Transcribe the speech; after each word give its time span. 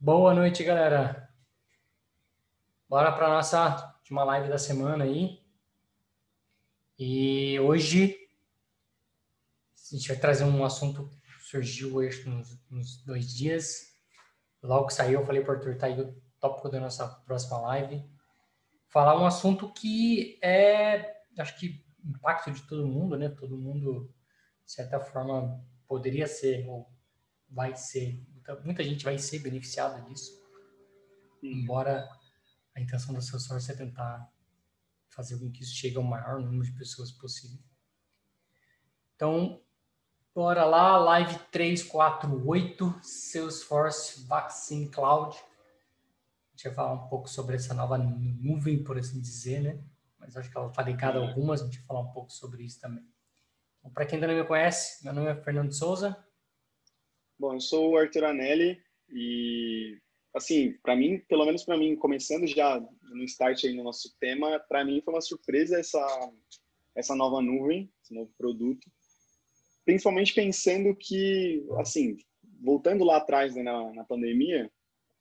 Boa 0.00 0.32
noite, 0.32 0.62
galera. 0.62 1.28
Bora 2.88 3.10
para 3.10 3.28
nossa 3.28 3.96
última 3.96 4.22
live 4.22 4.48
da 4.48 4.56
semana 4.56 5.02
aí. 5.02 5.42
E 6.96 7.58
hoje 7.58 8.16
a 9.74 9.96
gente 9.96 10.06
vai 10.06 10.16
trazer 10.16 10.44
um 10.44 10.64
assunto 10.64 11.10
que 11.10 11.42
surgiu 11.42 11.96
hoje 11.96 12.28
nos, 12.28 12.64
nos 12.70 13.04
dois 13.04 13.28
dias. 13.34 13.92
Logo 14.62 14.86
que 14.86 14.94
saiu, 14.94 15.18
eu 15.18 15.26
falei 15.26 15.42
para 15.42 15.54
o 15.54 15.56
Arthur, 15.56 15.76
tá 15.76 15.86
aí 15.86 16.00
o 16.00 16.22
tópico 16.38 16.68
da 16.68 16.78
nossa 16.78 17.08
próxima 17.26 17.58
live. 17.58 18.08
Falar 18.86 19.20
um 19.20 19.26
assunto 19.26 19.72
que 19.72 20.38
é, 20.40 21.24
acho 21.36 21.58
que 21.58 21.84
impacto 22.04 22.52
de 22.52 22.62
todo 22.68 22.86
mundo, 22.86 23.16
né? 23.18 23.30
Todo 23.30 23.58
mundo, 23.58 24.14
de 24.64 24.70
certa 24.70 25.00
forma, 25.00 25.60
poderia 25.88 26.28
ser 26.28 26.68
ou 26.68 26.88
vai 27.50 27.74
ser 27.74 28.24
muita, 28.48 28.54
muita 28.64 28.84
gente 28.84 29.04
vai 29.04 29.18
ser 29.18 29.40
beneficiada 29.40 30.00
disso, 30.02 30.42
embora 31.42 32.08
a 32.74 32.80
intenção 32.80 33.14
da 33.14 33.20
Salesforce 33.20 33.70
é 33.70 33.74
tentar 33.74 34.30
fazer 35.08 35.38
com 35.38 35.50
que 35.50 35.62
isso 35.62 35.74
chegue 35.74 35.96
ao 35.96 36.02
maior 36.02 36.40
número 36.40 36.64
de 36.64 36.72
pessoas 36.72 37.10
possível. 37.10 37.58
Então, 39.14 39.60
bora 40.34 40.64
lá, 40.64 40.96
live 40.96 41.38
348, 41.50 43.00
Salesforce 43.02 44.24
Vaccine 44.26 44.88
Cloud. 44.88 45.36
A 45.36 46.50
gente 46.52 46.64
vai 46.64 46.74
falar 46.74 46.92
um 46.92 47.08
pouco 47.08 47.28
sobre 47.28 47.56
essa 47.56 47.74
nova 47.74 47.98
nuvem, 47.98 48.82
por 48.82 48.96
assim 48.96 49.20
dizer, 49.20 49.60
né? 49.60 49.84
Mas 50.18 50.36
acho 50.36 50.50
que 50.50 50.56
ela 50.56 50.68
está 50.68 50.82
ligada 50.82 51.18
a 51.18 51.28
algumas, 51.28 51.62
a 51.62 51.64
gente 51.64 51.78
vai 51.78 51.86
falar 51.86 52.00
um 52.00 52.12
pouco 52.12 52.32
sobre 52.32 52.64
isso 52.64 52.80
também. 52.80 53.04
Então, 53.78 53.90
para 53.90 54.06
quem 54.06 54.16
ainda 54.16 54.28
não 54.28 54.34
me 54.34 54.44
conhece, 54.44 55.04
meu 55.04 55.12
nome 55.12 55.28
é 55.30 55.36
Fernando 55.36 55.72
Souza, 55.72 56.16
Bom, 57.38 57.54
eu 57.54 57.60
sou 57.60 57.92
o 57.92 57.96
Arthur 57.96 58.24
Anelli 58.24 58.82
e, 59.08 59.96
assim, 60.34 60.72
para 60.82 60.96
mim, 60.96 61.20
pelo 61.28 61.46
menos 61.46 61.64
para 61.64 61.76
mim, 61.76 61.94
começando 61.94 62.48
já 62.48 62.80
no 62.80 63.22
start 63.22 63.62
aí 63.62 63.74
no 63.74 63.84
nosso 63.84 64.12
tema, 64.18 64.58
para 64.68 64.84
mim 64.84 65.00
foi 65.00 65.14
uma 65.14 65.20
surpresa 65.20 65.78
essa, 65.78 66.32
essa 66.96 67.14
nova 67.14 67.40
nuvem, 67.40 67.88
esse 68.02 68.12
novo 68.12 68.32
produto, 68.36 68.90
principalmente 69.84 70.34
pensando 70.34 70.96
que, 70.96 71.64
assim, 71.78 72.16
voltando 72.60 73.04
lá 73.04 73.18
atrás 73.18 73.54
né, 73.54 73.62
na, 73.62 73.92
na 73.92 74.04
pandemia, 74.04 74.68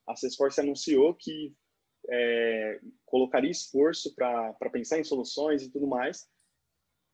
a 0.08 0.16
Salesforce 0.16 0.60
anunciou 0.60 1.14
que 1.14 1.54
é, 2.10 2.80
colocaria 3.06 3.52
esforço 3.52 4.16
para 4.16 4.56
pensar 4.72 4.98
em 5.00 5.04
soluções 5.04 5.62
e 5.62 5.70
tudo 5.70 5.86
mais, 5.86 6.28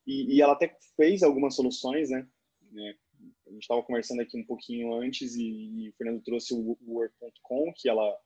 e, 0.08 0.36
e, 0.36 0.42
ela 0.42 0.54
até 0.54 0.74
fez 0.96 1.24
algumas 1.24 1.56
soluções, 1.56 2.10
né, 2.10 2.26
né 2.72 2.96
a 3.48 3.52
gente 3.52 3.62
estava 3.62 3.84
conversando 3.84 4.22
aqui 4.22 4.38
um 4.38 4.46
pouquinho 4.46 4.94
antes 4.94 5.36
e, 5.36 5.44
e 5.44 5.90
o 5.90 5.94
Fernando 5.94 6.24
trouxe 6.24 6.54
o 6.54 6.78
Work.com, 6.88 7.74
que 7.76 7.90
ela 7.90 8.18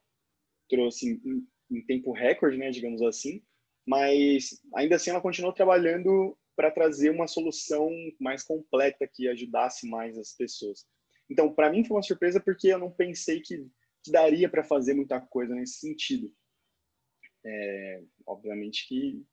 trouxe 0.70 1.20
em, 1.26 1.48
em, 1.72 1.86
tempo 1.86 2.12
recorde, 2.12 2.58
né, 2.58 2.70
digamos 2.70 3.02
assim, 3.02 3.42
mas 3.86 4.62
ainda 4.76 4.96
assim 4.96 5.10
ela 5.10 5.22
continuou 5.22 5.54
trabalhando 5.54 6.38
para 6.56 6.72
trazer 6.72 7.10
uma 7.10 7.28
solução 7.28 7.90
mais 8.20 8.44
completa 8.44 9.08
que 9.08 9.28
ajudasse 9.28 9.88
mais 9.88 10.18
as 10.18 10.34
pessoas. 10.36 10.86
Então, 11.30 11.54
para 11.54 11.72
mim 11.72 11.84
foi 11.84 11.98
uma 11.98 12.04
surpresa 12.04 12.40
porque 12.40 12.70
eu 12.70 12.80
não 12.80 12.92
pensei 12.92 13.42
que, 13.42 13.58
que 14.04 14.12
daria 14.12 14.50
para 14.50 14.64
fazer 14.64 14.94
muita 14.94 15.22
coisa 15.22 15.54
nesse 15.54 15.80
sentido. 15.80 16.34
É, 17.46 18.04
obviamente 18.26 18.88
que 18.88 19.24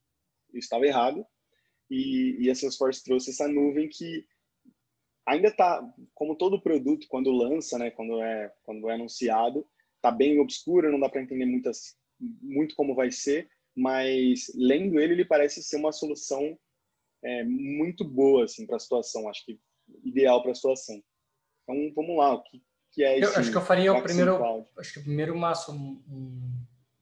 eu 0.53 0.59
estava 0.59 0.87
errado 0.87 1.27
e, 1.91 2.37
e 2.41 2.51
a 2.51 2.55
Salesforce 2.55 3.03
trouxe 3.03 3.31
essa 3.31 3.49
nuvem 3.49 3.89
que 3.89 4.27
ainda 5.27 5.49
está, 5.49 5.83
como 6.15 6.37
todo 6.37 6.61
produto, 6.61 7.07
quando 7.09 7.33
lança, 7.33 7.79
né, 7.79 7.91
quando 7.91 8.21
é, 8.23 8.53
quando 8.63 8.89
é 8.89 8.95
anunciado, 8.95 9.67
está 9.97 10.11
bem 10.11 10.39
obscuro, 10.39 10.93
não 10.93 11.01
dá 11.01 11.09
para 11.09 11.23
entender 11.23 11.47
muitas, 11.47 11.97
muito 12.21 12.75
como 12.75 12.95
vai 12.95 13.11
ser, 13.11 13.49
mas 13.75 14.53
lendo 14.55 15.01
ele, 15.01 15.15
ele 15.15 15.25
parece 15.25 15.63
ser 15.63 15.77
uma 15.77 15.93
solução 15.93 16.57
é, 17.23 17.43
muito 17.43 18.05
boa 18.05 18.45
assim, 18.45 18.67
para 18.67 18.77
a 18.77 18.81
situação, 18.81 19.29
acho 19.29 19.45
que 19.45 19.59
ideal 20.05 20.43
para 20.43 20.53
a 20.53 20.55
situação. 20.55 21.03
Então, 21.63 21.93
vamos 21.95 22.17
lá, 22.19 22.35
o 22.35 22.43
que, 22.43 22.63
que 22.93 23.03
é? 23.03 23.23
Eu 23.25 23.35
acho 23.35 23.51
que 23.51 23.57
eu 23.57 23.63
faria 23.63 23.93
o 23.93 24.03
primeiro, 24.03 24.37
Cloud? 24.37 24.69
acho 24.79 24.93
que 24.93 24.99
o 25.01 25.05
primeiro 25.05 25.37
maço, 25.37 25.73
um, 25.73 26.03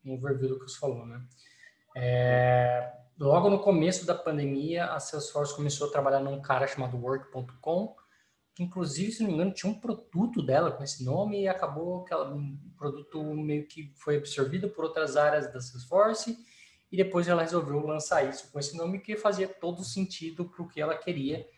um 0.05 0.15
overview 0.15 0.51
do 0.51 0.59
que 0.61 0.71
você 0.71 0.79
falou, 0.79 1.05
né? 1.05 1.21
É, 1.97 2.93
logo 3.19 3.51
no 3.51 3.61
começo 3.61 4.07
da 4.07 4.15
pandemia, 4.15 4.87
a 4.87 5.01
Salesforce 5.01 5.55
começou 5.55 5.89
a 5.89 5.91
trabalhar 5.91 6.21
num 6.21 6.41
cara 6.41 6.67
chamado 6.67 6.97
Work.com, 6.97 7.97
que 8.55 8.63
inclusive, 8.63 9.13
se 9.13 9.23
não 9.23 9.29
me 9.29 9.35
engano, 9.35 9.55
tinha 9.55 9.71
um 9.71 9.81
produto 9.81 10.43
dela 10.43 10.71
com 10.71 10.83
esse 10.83 11.03
nome 11.05 11.43
e 11.43 11.49
acabou 11.49 12.05
que 12.05 12.13
ela, 12.13 12.35
um 12.35 12.59
produto 12.77 13.23
meio 13.35 13.67
que 13.67 13.93
foi 13.97 14.17
absorvido 14.17 14.69
por 14.69 14.85
outras 14.85 15.17
áreas 15.17 15.51
da 15.53 15.61
Salesforce 15.61 16.37
e 16.91 16.97
depois 16.97 17.27
ela 17.27 17.41
resolveu 17.41 17.81
lançar 17.87 18.29
isso 18.29 18.53
com 18.53 18.59
esse 18.59 18.77
nome 18.77 19.01
que 19.01 19.17
fazia 19.17 19.49
todo 19.49 19.83
sentido 19.83 20.45
para 20.45 20.63
o 20.63 20.69
que 20.69 20.81
ela 20.81 20.97
queria, 20.97 21.49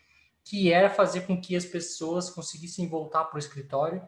que 0.45 0.71
era 0.71 0.89
fazer 0.89 1.21
com 1.21 1.39
que 1.39 1.55
as 1.55 1.65
pessoas 1.65 2.29
conseguissem 2.29 2.87
voltar 2.87 3.25
para 3.25 3.35
o 3.35 3.39
escritório. 3.39 4.01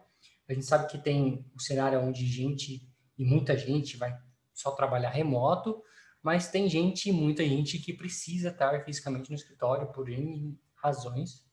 A 0.48 0.54
gente 0.54 0.64
sabe 0.64 0.90
que 0.90 0.96
tem 0.96 1.44
um 1.54 1.58
cenário 1.58 2.00
onde 2.00 2.26
gente 2.26 2.88
e 3.18 3.24
muita 3.24 3.56
gente 3.58 3.98
vai 3.98 4.16
só 4.54 4.70
trabalhar 4.70 5.10
remoto, 5.10 5.82
mas 6.22 6.48
tem 6.48 6.68
gente, 6.68 7.12
muita 7.12 7.44
gente 7.44 7.78
que 7.78 7.92
precisa 7.92 8.48
estar 8.48 8.82
fisicamente 8.84 9.28
no 9.28 9.36
escritório 9.36 9.92
por 9.92 10.08
N 10.08 10.58
razões. 10.76 11.47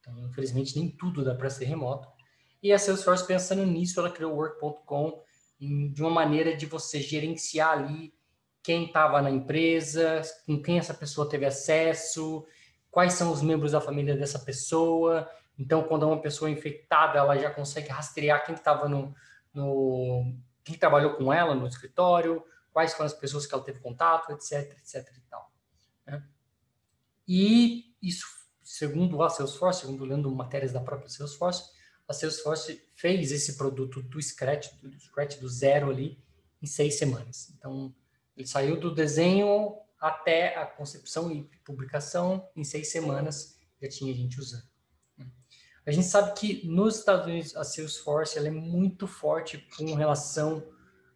Então, 0.00 0.18
infelizmente, 0.26 0.78
nem 0.78 0.90
tudo 0.90 1.24
dá 1.24 1.34
para 1.34 1.50
ser 1.50 1.66
remoto. 1.66 2.08
E 2.62 2.72
a 2.72 2.78
Salesforce, 2.78 3.26
pensando 3.26 3.64
nisso, 3.64 4.00
ela 4.00 4.10
criou 4.10 4.32
o 4.32 4.36
Work.com 4.36 5.22
de 5.58 6.00
uma 6.00 6.10
maneira 6.10 6.56
de 6.56 6.66
você 6.66 7.00
gerenciar 7.00 7.78
ali 7.78 8.14
quem 8.62 8.86
estava 8.86 9.22
na 9.22 9.30
empresa, 9.30 10.22
com 10.46 10.60
quem 10.60 10.78
essa 10.78 10.92
pessoa 10.92 11.28
teve 11.28 11.46
acesso, 11.46 12.46
quais 12.90 13.14
são 13.14 13.32
os 13.32 13.42
membros 13.42 13.72
da 13.72 13.80
família 13.80 14.16
dessa 14.16 14.38
pessoa. 14.38 15.28
Então, 15.58 15.82
quando 15.84 16.04
é 16.04 16.06
uma 16.06 16.20
pessoa 16.20 16.50
infectada, 16.50 17.18
ela 17.18 17.38
já 17.38 17.50
consegue 17.50 17.88
rastrear 17.88 18.44
quem 18.44 18.54
estava 18.54 18.88
no, 18.88 19.14
no, 19.52 20.34
quem 20.64 20.76
trabalhou 20.76 21.14
com 21.14 21.32
ela 21.32 21.54
no 21.54 21.66
escritório, 21.66 22.42
quais 22.72 22.92
foram 22.92 23.06
as 23.06 23.14
pessoas 23.14 23.46
que 23.46 23.54
ela 23.54 23.64
teve 23.64 23.80
contato, 23.80 24.32
etc, 24.32 24.76
etc 24.78 25.16
e 25.16 25.20
tal. 25.28 25.52
Né? 26.06 26.22
E 27.26 27.94
isso 28.02 28.39
segundo 28.70 29.20
a 29.20 29.28
Salesforce, 29.28 29.80
segundo 29.80 30.04
lendo 30.04 30.30
matérias 30.30 30.72
da 30.72 30.80
própria 30.80 31.08
Salesforce, 31.08 31.70
a 32.06 32.12
Salesforce 32.12 32.80
fez 32.94 33.32
esse 33.32 33.56
produto 33.56 34.00
do 34.00 34.22
Scratch, 34.22 34.72
do 34.80 34.96
Scratch 35.00 35.38
do 35.38 35.48
zero 35.48 35.90
ali, 35.90 36.22
em 36.62 36.66
seis 36.66 36.96
semanas. 36.96 37.52
Então, 37.58 37.92
ele 38.36 38.46
saiu 38.46 38.78
do 38.78 38.94
desenho 38.94 39.76
até 40.00 40.56
a 40.56 40.64
concepção 40.64 41.32
e 41.32 41.42
publicação 41.64 42.48
em 42.54 42.62
seis 42.62 42.92
semanas 42.92 43.58
já 43.82 43.88
tinha 43.88 44.14
gente 44.14 44.38
usando. 44.38 44.68
Né? 45.18 45.26
A 45.84 45.90
gente 45.90 46.06
sabe 46.06 46.38
que 46.38 46.64
nos 46.64 46.98
Estados 46.98 47.26
Unidos 47.26 47.56
a 47.56 47.64
Salesforce 47.64 48.38
ela 48.38 48.46
é 48.46 48.52
muito 48.52 49.08
forte 49.08 49.58
com 49.76 49.94
relação 49.94 50.64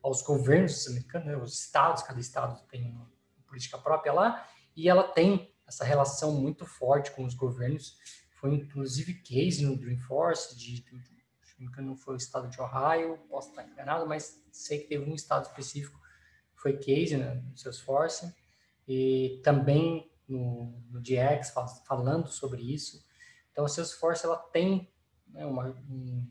aos 0.03 0.23
governos 0.23 0.89
americanos, 0.89 1.27
né? 1.29 1.37
os 1.37 1.61
estados, 1.61 2.03
cada 2.03 2.19
estado 2.19 2.61
tem 2.67 2.91
uma 2.91 3.09
política 3.47 3.79
própria 3.79 4.13
lá, 4.13 4.49
e 4.77 4.89
ela 4.89 5.05
tem 5.05 5.54
essa 5.67 5.85
relação 5.85 6.33
muito 6.41 6.67
forte 6.67 7.11
com 7.13 7.25
os 7.25 7.35
governos. 7.35 7.99
Foi 8.33 8.55
inclusive 8.55 9.15
case 9.15 9.65
no 9.65 9.77
Dreamforce, 9.77 10.57
de, 10.57 10.83
de, 10.83 10.99
de 11.59 11.83
não 11.83 11.97
foi 11.97 12.15
o 12.15 12.17
estado 12.17 12.49
de 12.49 12.61
Ohio, 12.61 13.19
posso 13.29 13.51
estar 13.51 13.67
enganado, 13.67 14.07
mas 14.07 14.43
sei 14.53 14.81
que 14.81 14.89
teve 14.89 15.09
um 15.09 15.15
estado 15.15 15.47
específico 15.47 16.05
foi 16.65 16.79
case 16.79 17.15
né, 17.19 17.35
no 17.35 17.59
Salesforce, 17.59 18.35
e 18.89 19.39
também 19.45 20.11
no, 20.27 20.83
no 20.91 20.99
DX, 20.99 21.53
falando 21.87 22.29
sobre 22.29 22.63
isso. 22.63 23.05
Então, 23.53 23.67
a 23.67 23.69
Salesforce 23.69 24.25
ela 24.25 24.39
tem 24.39 24.91
né, 25.29 25.45
uma, 25.45 25.69
um, 25.91 26.27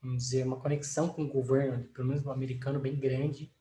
vamos 0.00 0.22
dizer, 0.22 0.46
uma 0.46 0.58
conexão 0.58 1.10
com 1.10 1.24
o 1.24 1.28
governo, 1.28 1.84
pelo 1.88 2.08
menos 2.08 2.24
no 2.24 2.32
americano, 2.32 2.80
bem 2.80 2.98
grande. 2.98 3.52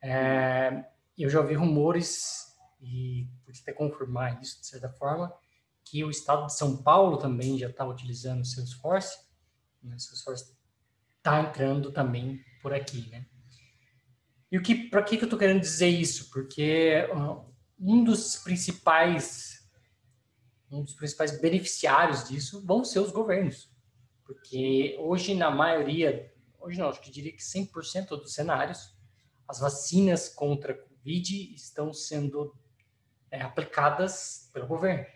É, 0.00 0.84
eu 1.18 1.28
já 1.28 1.40
ouvi 1.40 1.54
rumores 1.54 2.56
e 2.80 3.26
até 3.58 3.72
confirmar 3.72 4.40
isso 4.40 4.60
de 4.60 4.66
certa 4.66 4.88
forma, 4.88 5.32
que 5.84 6.04
o 6.04 6.10
estado 6.10 6.46
de 6.46 6.54
São 6.54 6.76
Paulo 6.82 7.18
também 7.18 7.58
já 7.58 7.68
está 7.68 7.84
utilizando 7.84 8.42
o 8.42 8.44
Salesforce, 8.44 9.18
né? 9.82 9.96
o 9.96 9.98
Salesforce 9.98 10.56
está 11.18 11.40
entrando 11.40 11.90
também 11.90 12.44
por 12.62 12.72
aqui, 12.72 13.08
né? 13.10 13.26
E 14.50 14.58
o 14.58 14.62
que, 14.62 14.88
para 14.88 15.02
que, 15.02 15.16
que 15.16 15.22
eu 15.22 15.26
estou 15.26 15.38
querendo 15.38 15.60
dizer 15.60 15.88
isso? 15.88 16.28
Porque 16.30 17.08
uh, 17.14 17.44
um 17.78 18.02
dos 18.02 18.36
principais, 18.36 19.68
um 20.70 20.82
dos 20.82 20.94
principais 20.94 21.40
beneficiários 21.40 22.28
disso 22.28 22.64
vão 22.66 22.84
ser 22.84 22.98
os 22.98 23.12
governos, 23.12 23.70
porque 24.24 24.96
hoje 24.98 25.34
na 25.34 25.50
maioria, 25.50 26.32
hoje 26.58 26.78
não, 26.78 26.88
acho 26.88 27.00
que 27.00 27.10
diria 27.10 27.32
que 27.32 27.42
100% 27.42 28.08
dos 28.08 28.34
cenários, 28.34 28.92
as 29.46 29.60
vacinas 29.60 30.28
contra 30.28 30.74
Covid 30.74 31.54
estão 31.54 31.92
sendo 31.92 32.54
é, 33.30 33.40
aplicadas 33.42 34.50
pelo 34.52 34.66
governo, 34.66 35.06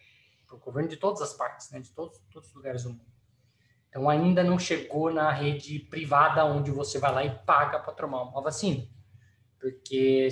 pelo 0.47 0.61
governo 0.61 0.89
de 0.89 0.97
todas 0.97 1.21
as 1.23 1.33
partes, 1.33 1.71
né, 1.71 1.81
de 1.81 1.91
todos, 1.91 2.19
todos 2.31 2.49
os 2.49 2.55
lugares 2.55 2.85
do 2.85 2.91
mundo. 2.91 3.15
Então, 3.89 4.09
ainda 4.09 4.43
não 4.43 4.59
chegou 4.59 5.13
na 5.13 5.31
rede 5.31 5.79
privada 5.79 6.45
onde 6.45 6.71
você 6.71 6.99
vai 6.99 7.13
lá 7.13 7.25
e 7.25 7.39
paga 7.45 7.79
para 7.79 7.93
tomar 7.93 8.23
uma 8.23 8.43
vacina. 8.43 8.85
Porque 9.59 10.29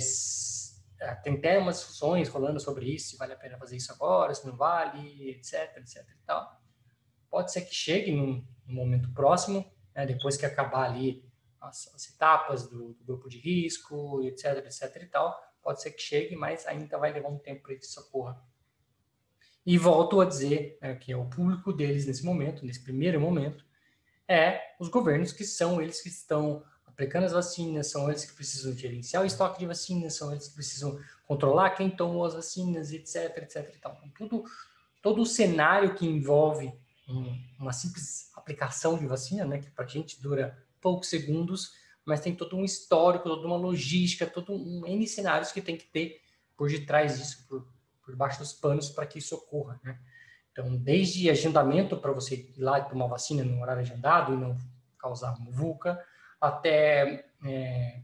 é, 0.99 1.15
tem 1.15 1.35
até 1.35 1.57
umas 1.57 1.77
discussões 1.77 2.29
rolando 2.29 2.59
sobre 2.59 2.93
isso, 2.93 3.11
se 3.11 3.17
vale 3.17 3.33
a 3.33 3.37
pena 3.37 3.57
fazer 3.57 3.77
isso 3.77 3.91
agora, 3.91 4.33
se 4.33 4.45
não 4.45 4.55
vale, 4.55 5.29
etc, 5.29 5.77
etc 5.77 6.05
e 6.09 6.25
tal. 6.25 6.61
Pode 7.29 7.51
ser 7.51 7.61
que 7.61 7.73
chegue 7.73 8.11
num, 8.11 8.45
num 8.65 8.75
momento 8.75 9.11
próximo, 9.13 9.65
né, 9.95 10.05
depois 10.05 10.37
que 10.37 10.45
acabar 10.45 10.89
ali 10.89 11.25
as, 11.59 11.93
as 11.95 12.09
etapas 12.09 12.67
do, 12.67 12.93
do, 12.93 13.03
grupo 13.05 13.29
de 13.29 13.39
risco, 13.39 14.21
etc, 14.23 14.57
etc 14.65 15.03
e 15.03 15.07
tal. 15.07 15.52
Pode 15.63 15.81
ser 15.81 15.91
que 15.91 16.01
chegue, 16.01 16.35
mas 16.35 16.67
ainda 16.67 16.97
vai 16.97 17.13
levar 17.13 17.29
um 17.29 17.37
tempo 17.37 17.63
para 17.63 17.73
isso 17.73 17.99
ocorra. 17.99 18.39
E 19.65 19.77
volto 19.77 20.19
a 20.19 20.25
dizer 20.25 20.77
né, 20.81 20.95
que 20.95 21.11
é 21.11 21.17
o 21.17 21.25
público 21.25 21.71
deles 21.71 22.05
nesse 22.05 22.25
momento, 22.25 22.65
nesse 22.65 22.83
primeiro 22.83 23.19
momento, 23.19 23.65
é 24.27 24.75
os 24.79 24.89
governos 24.89 25.31
que 25.31 25.45
são 25.45 25.81
eles 25.81 26.01
que 26.01 26.09
estão 26.09 26.63
aplicando 26.85 27.25
as 27.25 27.31
vacinas, 27.31 27.89
são 27.89 28.09
eles 28.09 28.25
que 28.25 28.33
precisam 28.33 28.73
gerenciar 28.73 29.23
o 29.23 29.25
estoque 29.25 29.59
de 29.59 29.65
vacinas, 29.65 30.15
são 30.15 30.31
eles 30.31 30.49
que 30.49 30.55
precisam 30.55 30.99
controlar 31.25 31.71
quem 31.71 31.89
tomou 31.89 32.25
as 32.25 32.33
vacinas, 32.33 32.91
etc, 32.91 33.37
etc. 33.37 33.73
Então, 33.77 33.97
tudo, 34.17 34.43
todo 35.01 35.21
o 35.21 35.25
cenário 35.25 35.95
que 35.95 36.05
envolve 36.05 36.73
um, 37.07 37.39
uma 37.57 37.73
simples 37.73 38.31
aplicação 38.35 38.97
de 38.97 39.07
vacina, 39.07 39.45
né, 39.45 39.59
que 39.59 39.71
para 39.71 39.85
a 39.85 39.87
gente 39.87 40.21
dura 40.21 40.61
poucos 40.81 41.09
segundos, 41.09 41.73
mas 42.05 42.21
tem 42.21 42.35
todo 42.35 42.57
um 42.57 42.63
histórico, 42.63 43.29
toda 43.29 43.47
uma 43.47 43.57
logística, 43.57 44.27
todo 44.27 44.53
um 44.53 44.85
N 44.85 45.07
cenários 45.07 45.51
que 45.51 45.61
tem 45.61 45.77
que 45.77 45.85
ter 45.85 46.21
por 46.55 46.69
detrás 46.69 47.17
disso, 47.17 47.45
por, 47.47 47.67
por 48.03 48.15
baixo 48.15 48.39
dos 48.39 48.53
panos, 48.53 48.89
para 48.89 49.05
que 49.05 49.19
isso 49.19 49.35
ocorra, 49.35 49.79
né? 49.83 49.99
Então, 50.51 50.75
desde 50.75 51.29
agendamento 51.31 51.97
para 51.97 52.11
você 52.11 52.35
ir 52.35 52.53
lá 52.57 52.79
e 52.79 52.87
tomar 52.87 53.07
vacina 53.07 53.43
no 53.43 53.59
horário 53.59 53.81
agendado 53.81 54.33
e 54.33 54.37
não 54.37 54.55
causar 54.99 55.39
muvuca, 55.39 55.99
até 56.39 57.25
é, 57.43 58.01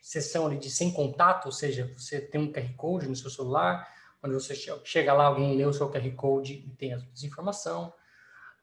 sessão 0.00 0.46
ali 0.46 0.56
de 0.56 0.70
sem 0.70 0.90
contato, 0.90 1.46
ou 1.46 1.52
seja, 1.52 1.92
você 1.96 2.20
tem 2.20 2.40
um 2.40 2.50
QR 2.50 2.72
Code 2.76 3.08
no 3.08 3.14
seu 3.14 3.28
celular, 3.28 3.92
onde 4.22 4.34
você 4.34 4.54
chega 4.84 5.12
lá, 5.12 5.26
alguém 5.26 5.54
lê 5.54 5.64
o 5.66 5.72
seu 5.72 5.90
QR 5.90 6.10
Code 6.12 6.54
e 6.66 6.70
tem 6.70 6.94
a 6.94 6.98
desinformação, 7.12 7.92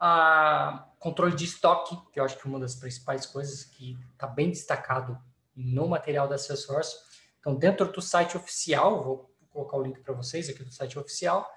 a 0.05 0.85
controle 1.00 1.33
de 1.33 1.45
estoque, 1.45 1.97
que 2.11 2.19
eu 2.19 2.25
acho 2.25 2.38
que 2.38 2.45
é 2.45 2.50
uma 2.50 2.59
das 2.59 2.75
principais 2.75 3.25
coisas 3.25 3.63
que 3.63 3.97
está 4.11 4.27
bem 4.27 4.50
destacado 4.50 5.17
no 5.55 5.88
material 5.88 6.27
da 6.27 6.38
Salesforce. 6.38 6.97
Então, 7.39 7.55
dentro 7.55 7.89
do 7.89 8.01
site 8.01 8.35
oficial, 8.35 9.01
vou 9.01 9.33
colocar 9.50 9.77
o 9.77 9.81
link 9.81 10.01
para 10.01 10.13
vocês 10.13 10.50
aqui 10.50 10.61
do 10.61 10.73
site 10.73 11.00
oficial, 11.00 11.50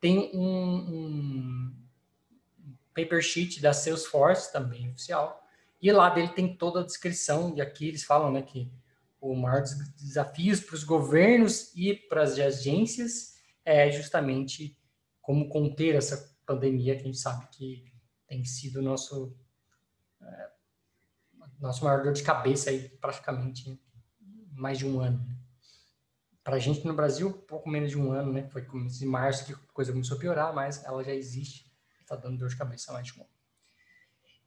tem 0.00 0.34
um, 0.34 0.40
um 0.40 1.76
paper 2.94 3.20
sheet 3.20 3.60
da 3.60 3.74
Salesforce, 3.74 4.50
também 4.50 4.88
oficial, 4.88 5.46
e 5.82 5.92
lá 5.92 6.08
dele 6.08 6.28
tem 6.28 6.56
toda 6.56 6.80
a 6.80 6.86
descrição, 6.86 7.52
e 7.54 7.60
aqui 7.60 7.86
eles 7.86 8.02
falam 8.02 8.32
né, 8.32 8.40
que 8.40 8.72
o 9.20 9.34
maior 9.34 9.60
dos 9.60 9.76
desafios 9.90 10.60
para 10.60 10.74
os 10.74 10.84
governos 10.84 11.70
e 11.76 11.94
para 11.94 12.22
as 12.22 12.38
agências 12.38 13.34
é 13.62 13.90
justamente 13.90 14.74
como 15.20 15.50
conter 15.50 15.96
essa 15.96 16.34
pandemia 16.46 16.96
que 16.96 17.02
a 17.02 17.04
gente 17.04 17.18
sabe 17.18 17.46
que 17.50 17.89
tem 18.30 18.44
sido 18.44 18.80
nosso 18.80 19.36
é, 20.22 20.50
nosso 21.58 21.84
maior 21.84 22.04
dor 22.04 22.12
de 22.12 22.22
cabeça 22.22 22.70
aí 22.70 22.88
praticamente 22.88 23.76
mais 24.52 24.78
de 24.78 24.86
um 24.86 25.00
ano. 25.00 25.18
Né? 25.18 25.36
Para 26.44 26.54
a 26.54 26.58
gente 26.60 26.86
no 26.86 26.94
Brasil, 26.94 27.32
pouco 27.32 27.68
menos 27.68 27.90
de 27.90 27.98
um 27.98 28.12
ano, 28.12 28.32
né? 28.32 28.48
Foi 28.48 28.64
em 28.64 29.04
março 29.04 29.44
que 29.44 29.52
a 29.52 29.56
coisa 29.74 29.92
começou 29.92 30.16
a 30.16 30.20
piorar, 30.20 30.54
mas 30.54 30.84
ela 30.84 31.02
já 31.02 31.12
existe, 31.12 31.70
está 32.00 32.14
dando 32.14 32.38
dor 32.38 32.48
de 32.48 32.56
cabeça 32.56 32.92
mais 32.92 33.08
de 33.08 33.18
um 33.18 33.22
ano. 33.22 33.30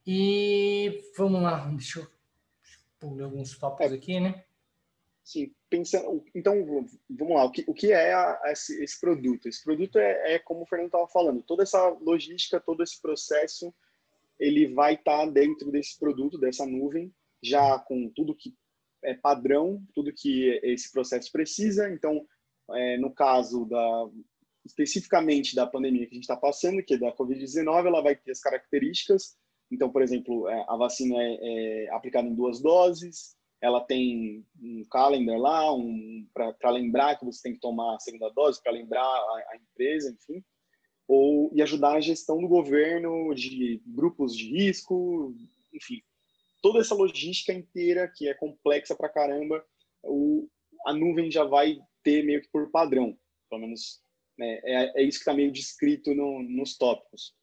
E 0.06 1.02
vamos 1.16 1.42
lá, 1.42 1.66
deixa 1.68 2.00
eu 2.00 2.10
pular 2.98 3.24
alguns 3.24 3.56
tópicos 3.56 3.92
é, 3.92 3.94
aqui, 3.94 4.18
né? 4.18 4.44
Sim, 5.24 5.50
pensando. 5.70 6.22
Então, 6.34 6.54
vamos 7.08 7.34
lá. 7.34 7.44
O 7.44 7.50
que, 7.50 7.64
o 7.66 7.72
que 7.72 7.90
é 7.90 8.12
a, 8.12 8.42
esse, 8.48 8.84
esse, 8.84 9.00
produto? 9.00 9.48
Esse 9.48 9.64
produto 9.64 9.98
é, 9.98 10.34
é 10.34 10.38
como 10.38 10.62
o 10.62 10.66
Fernando 10.66 10.88
estava 10.88 11.08
falando, 11.08 11.42
toda 11.42 11.62
essa 11.62 11.88
logística, 11.88 12.60
todo 12.60 12.82
esse 12.82 13.00
processo, 13.00 13.74
ele 14.38 14.68
vai 14.74 14.94
estar 14.94 15.24
tá 15.24 15.26
dentro 15.26 15.72
desse 15.72 15.98
produto, 15.98 16.38
dessa 16.38 16.66
nuvem, 16.66 17.10
já 17.42 17.78
com 17.78 18.10
tudo 18.10 18.36
que 18.36 18.54
é 19.02 19.14
padrão, 19.14 19.82
tudo 19.94 20.12
que 20.12 20.60
esse 20.62 20.92
processo 20.92 21.32
precisa. 21.32 21.88
Então, 21.88 22.26
é, 22.72 22.98
no 22.98 23.12
caso 23.12 23.64
da 23.64 24.08
especificamente 24.66 25.54
da 25.54 25.66
pandemia 25.66 26.06
que 26.06 26.12
a 26.12 26.14
gente 26.14 26.24
está 26.24 26.36
passando, 26.36 26.82
que 26.82 26.94
é 26.94 26.98
da 26.98 27.14
Covid-19, 27.14 27.86
ela 27.86 28.02
vai 28.02 28.16
ter 28.16 28.30
as 28.30 28.40
características. 28.40 29.36
Então, 29.70 29.90
por 29.90 30.02
exemplo, 30.02 30.48
é, 30.48 30.64
a 30.68 30.76
vacina 30.76 31.16
é, 31.18 31.84
é 31.86 31.90
aplicada 31.90 32.28
em 32.28 32.34
duas 32.34 32.60
doses, 32.60 33.36
ela 33.64 33.80
tem 33.80 34.44
um 34.62 34.84
calendar 34.90 35.38
lá, 35.38 35.74
um, 35.74 36.28
para 36.34 36.70
lembrar 36.70 37.18
que 37.18 37.24
você 37.24 37.44
tem 37.44 37.54
que 37.54 37.60
tomar 37.60 37.96
a 37.96 37.98
segunda 37.98 38.28
dose, 38.28 38.62
para 38.62 38.72
lembrar 38.72 39.00
a, 39.00 39.44
a, 39.52 39.56
empresa, 39.56 40.10
enfim, 40.10 40.44
ou 41.08 41.50
e 41.54 41.62
ajudar 41.62 41.94
a 41.94 42.00
gestão 42.00 42.42
do 42.42 42.46
governo 42.46 43.34
de 43.34 43.80
grupos 43.86 44.36
de 44.36 44.50
risco, 44.50 45.34
enfim, 45.72 46.02
toda 46.60 46.80
essa 46.80 46.94
logística 46.94 47.54
inteira 47.54 48.06
que 48.06 48.28
é 48.28 48.34
complexa 48.34 48.94
para 48.94 49.08
caramba, 49.08 49.64
o, 50.02 50.46
a 50.86 50.92
nuvem 50.92 51.30
já 51.30 51.44
vai 51.44 51.78
ter 52.02 52.22
meio 52.22 52.42
que 52.42 52.50
por 52.50 52.70
padrão, 52.70 53.16
pelo 53.48 53.62
menos 53.62 53.98
né, 54.36 54.60
é, 54.62 55.00
é 55.00 55.02
isso 55.02 55.18
que 55.18 55.22
está 55.22 55.32
meio 55.32 55.50
descrito 55.50 56.14
no, 56.14 56.42
nos 56.42 56.76
tópicos. 56.76 57.34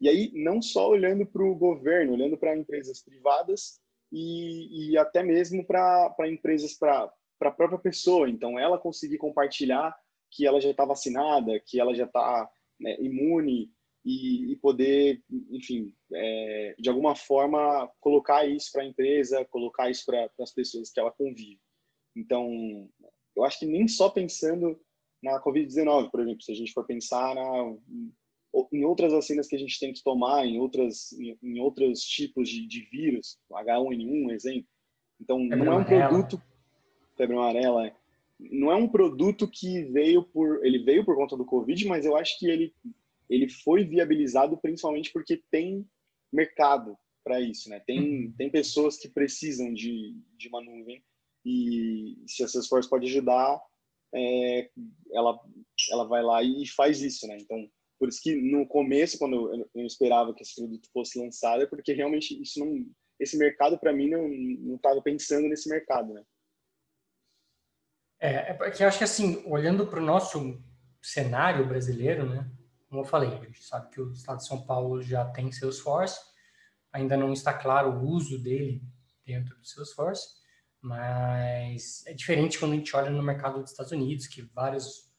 E 0.00 0.08
aí, 0.08 0.30
não 0.32 0.62
só 0.62 0.88
olhando 0.88 1.26
para 1.26 1.44
o 1.44 1.54
governo, 1.54 2.14
olhando 2.14 2.38
para 2.38 2.56
empresas 2.56 3.02
privadas 3.02 3.78
e, 4.12 4.90
e 4.92 4.98
até 4.98 5.22
mesmo 5.22 5.64
para 5.64 6.14
empresas, 6.26 6.74
para 6.74 7.12
a 7.40 7.50
própria 7.50 7.78
pessoa. 7.78 8.28
Então, 8.28 8.58
ela 8.58 8.78
conseguir 8.78 9.18
compartilhar 9.18 9.96
que 10.30 10.46
ela 10.46 10.60
já 10.60 10.70
está 10.70 10.84
vacinada, 10.84 11.60
que 11.64 11.80
ela 11.80 11.94
já 11.94 12.04
está 12.04 12.50
né, 12.80 12.96
imune, 13.00 13.70
e, 14.06 14.52
e 14.52 14.56
poder, 14.56 15.20
enfim, 15.50 15.92
é, 16.14 16.76
de 16.78 16.88
alguma 16.88 17.16
forma 17.16 17.90
colocar 17.98 18.46
isso 18.46 18.70
para 18.70 18.82
a 18.82 18.86
empresa, 18.86 19.44
colocar 19.46 19.90
isso 19.90 20.06
para 20.06 20.30
as 20.38 20.52
pessoas 20.52 20.92
que 20.92 21.00
ela 21.00 21.10
convive. 21.10 21.60
Então, 22.14 22.88
eu 23.34 23.42
acho 23.44 23.58
que 23.58 23.66
nem 23.66 23.88
só 23.88 24.08
pensando 24.08 24.80
na 25.20 25.42
Covid-19, 25.42 26.08
por 26.08 26.20
exemplo, 26.20 26.40
se 26.40 26.52
a 26.52 26.54
gente 26.54 26.72
for 26.72 26.86
pensar 26.86 27.34
na, 27.34 27.76
em 28.72 28.84
outras 28.84 29.12
vacinas 29.12 29.46
que 29.46 29.56
a 29.56 29.58
gente 29.58 29.78
tem 29.78 29.92
que 29.92 30.02
tomar, 30.02 30.46
em 30.46 30.58
outras 30.58 31.12
em, 31.12 31.36
em 31.42 31.60
outros 31.60 32.00
tipos 32.02 32.48
de, 32.48 32.66
de 32.66 32.82
vírus, 32.90 33.38
H1N1, 33.50 34.32
exemplo. 34.32 34.68
Então, 35.20 35.38
febre 35.48 35.64
não 35.64 35.72
é 35.72 35.76
um 35.76 35.78
amarela. 35.78 36.08
produto 36.08 36.42
febre 37.16 37.36
amarela, 37.36 37.86
é. 37.86 37.94
não 38.38 38.70
é 38.70 38.76
um 38.76 38.88
produto 38.88 39.48
que 39.50 39.84
veio 39.84 40.22
por 40.22 40.64
ele 40.64 40.78
veio 40.80 41.04
por 41.04 41.16
conta 41.16 41.36
do 41.36 41.44
Covid, 41.44 41.86
mas 41.86 42.04
eu 42.04 42.16
acho 42.16 42.38
que 42.38 42.46
ele 42.46 42.74
ele 43.28 43.48
foi 43.48 43.84
viabilizado 43.84 44.56
principalmente 44.56 45.12
porque 45.12 45.42
tem 45.50 45.84
mercado 46.32 46.96
para 47.24 47.40
isso, 47.40 47.68
né? 47.68 47.80
Tem, 47.80 47.98
uhum. 47.98 48.34
tem 48.38 48.50
pessoas 48.50 48.96
que 48.96 49.08
precisam 49.08 49.72
de, 49.74 50.14
de 50.36 50.48
uma 50.48 50.62
nuvem 50.62 51.02
e 51.44 52.22
se 52.26 52.44
a 52.44 52.48
Salesforce 52.48 52.88
pode 52.88 53.06
ajudar, 53.06 53.60
é, 54.14 54.70
ela, 55.12 55.40
ela 55.90 56.04
vai 56.04 56.22
lá 56.22 56.42
e 56.42 56.66
faz 56.68 57.02
isso, 57.02 57.26
né? 57.26 57.36
Então, 57.40 57.68
por 57.98 58.08
isso 58.08 58.20
que 58.22 58.34
no 58.34 58.66
começo, 58.66 59.18
quando 59.18 59.52
eu, 59.52 59.70
eu 59.74 59.86
esperava 59.86 60.34
que 60.34 60.42
esse 60.42 60.54
produto 60.54 60.88
fosse 60.92 61.18
lançado, 61.18 61.62
é 61.62 61.66
porque 61.66 61.92
realmente 61.92 62.40
isso 62.40 62.60
não, 62.60 62.86
esse 63.18 63.36
mercado 63.36 63.78
para 63.78 63.92
mim 63.92 64.08
não 64.08 64.28
não 64.28 64.76
estava 64.76 65.00
pensando 65.02 65.48
nesse 65.48 65.68
mercado, 65.68 66.12
né? 66.12 66.22
É, 68.20 68.50
é 68.50 68.54
porque 68.54 68.82
eu 68.82 68.88
acho 68.88 68.98
que 68.98 69.04
assim, 69.04 69.42
olhando 69.46 69.86
para 69.86 70.00
o 70.00 70.04
nosso 70.04 70.62
cenário 71.02 71.66
brasileiro, 71.66 72.28
né? 72.28 72.50
como 72.88 73.00
eu 73.00 73.04
falei, 73.04 73.28
a 73.28 73.44
gente 73.44 73.62
sabe 73.62 73.90
que 73.90 74.00
o 74.00 74.12
estado 74.12 74.38
de 74.38 74.46
São 74.46 74.64
Paulo 74.64 75.02
já 75.02 75.24
tem 75.26 75.52
Salesforce, 75.52 76.18
ainda 76.92 77.16
não 77.16 77.32
está 77.32 77.52
claro 77.52 77.90
o 77.90 78.08
uso 78.08 78.42
dele 78.42 78.82
dentro 79.24 79.56
do 79.56 79.66
Salesforce, 79.66 80.26
mas 80.80 82.06
é 82.06 82.14
diferente 82.14 82.58
quando 82.58 82.72
a 82.72 82.76
gente 82.76 82.94
olha 82.96 83.10
no 83.10 83.22
mercado 83.22 83.60
dos 83.60 83.72
Estados 83.72 83.92
Unidos, 83.92 84.26
que 84.26 84.42
vários, 84.42 85.12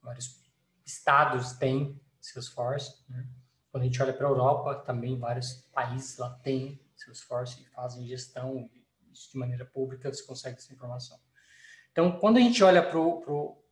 vários 0.00 0.40
estados 0.84 1.54
têm 1.54 2.00
Salesforce. 2.26 3.04
Né? 3.08 3.26
Quando 3.70 3.82
a 3.82 3.86
gente 3.86 4.02
olha 4.02 4.12
para 4.12 4.26
a 4.26 4.30
Europa, 4.30 4.74
também 4.86 5.18
vários 5.18 5.52
países 5.72 6.16
lá 6.18 6.30
têm 6.42 6.80
Salesforce 6.96 7.62
e 7.62 7.66
fazem 7.66 8.06
gestão 8.06 8.70
de 9.10 9.38
maneira 9.38 9.64
pública, 9.64 10.12
você 10.12 10.22
consegue 10.22 10.56
essa 10.56 10.72
informação. 10.72 11.18
Então, 11.92 12.18
quando 12.18 12.36
a 12.36 12.40
gente 12.40 12.62
olha 12.62 12.82
para 12.82 12.98
o 12.98 13.62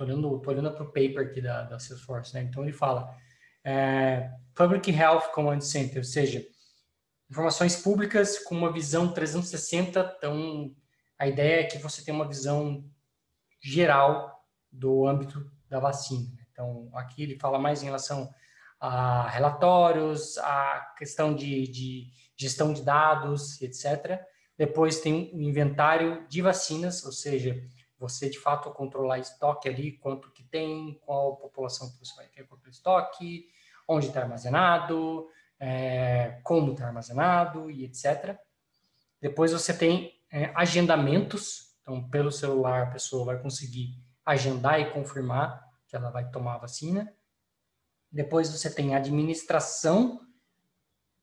Tô 0.00 0.04
olhando, 0.04 0.40
tô 0.40 0.70
para 0.70 0.82
o 0.82 0.86
paper 0.86 1.18
aqui 1.18 1.42
da, 1.42 1.64
da 1.64 1.78
Salesforce, 1.78 2.32
né? 2.32 2.40
Então 2.40 2.62
ele 2.62 2.72
fala 2.72 3.14
é, 3.62 4.30
Public 4.54 4.90
Health 4.90 5.30
Command 5.34 5.60
Center, 5.60 5.98
ou 5.98 6.04
seja, 6.04 6.42
informações 7.30 7.76
públicas 7.76 8.38
com 8.38 8.54
uma 8.54 8.72
visão 8.72 9.12
360. 9.12 10.14
Então 10.16 10.74
a 11.18 11.28
ideia 11.28 11.60
é 11.60 11.64
que 11.64 11.76
você 11.76 12.02
tenha 12.02 12.14
uma 12.14 12.26
visão 12.26 12.82
geral 13.60 14.42
do 14.72 15.06
âmbito 15.06 15.52
da 15.68 15.78
vacina. 15.78 16.30
Então 16.60 16.90
aqui 16.92 17.22
ele 17.22 17.38
fala 17.38 17.58
mais 17.58 17.82
em 17.82 17.86
relação 17.86 18.30
a 18.78 19.28
relatórios, 19.30 20.36
a 20.38 20.94
questão 20.98 21.34
de, 21.34 21.66
de 21.68 22.12
gestão 22.36 22.72
de 22.74 22.82
dados, 22.82 23.60
etc. 23.62 24.20
Depois 24.58 25.00
tem 25.00 25.30
o 25.34 25.40
inventário 25.40 26.26
de 26.28 26.42
vacinas, 26.42 27.02
ou 27.04 27.12
seja, 27.12 27.62
você 27.98 28.28
de 28.28 28.38
fato 28.38 28.70
controlar 28.72 29.18
estoque 29.18 29.68
ali, 29.70 29.92
quanto 29.92 30.30
que 30.32 30.42
tem, 30.44 31.00
qual 31.02 31.36
população 31.36 31.90
que 31.90 31.98
você 31.98 32.14
vai 32.14 32.26
ter 32.26 32.46
com 32.46 32.56
o 32.56 32.68
estoque, 32.68 33.46
onde 33.88 34.08
está 34.08 34.20
armazenado, 34.20 35.28
é, 35.58 36.40
como 36.42 36.72
está 36.72 36.86
armazenado 36.86 37.70
e 37.70 37.86
etc. 37.86 38.38
Depois 39.20 39.52
você 39.52 39.72
tem 39.72 40.12
é, 40.30 40.52
agendamentos, 40.54 41.74
então 41.80 42.06
pelo 42.10 42.30
celular 42.30 42.82
a 42.82 42.90
pessoa 42.90 43.24
vai 43.24 43.38
conseguir 43.38 43.94
agendar 44.24 44.78
e 44.78 44.90
confirmar 44.90 45.69
que 45.90 45.96
ela 45.96 46.10
vai 46.10 46.30
tomar 46.30 46.54
a 46.54 46.58
vacina. 46.58 47.12
Depois 48.10 48.48
você 48.48 48.72
tem 48.72 48.94
a 48.94 48.98
administração, 48.98 50.20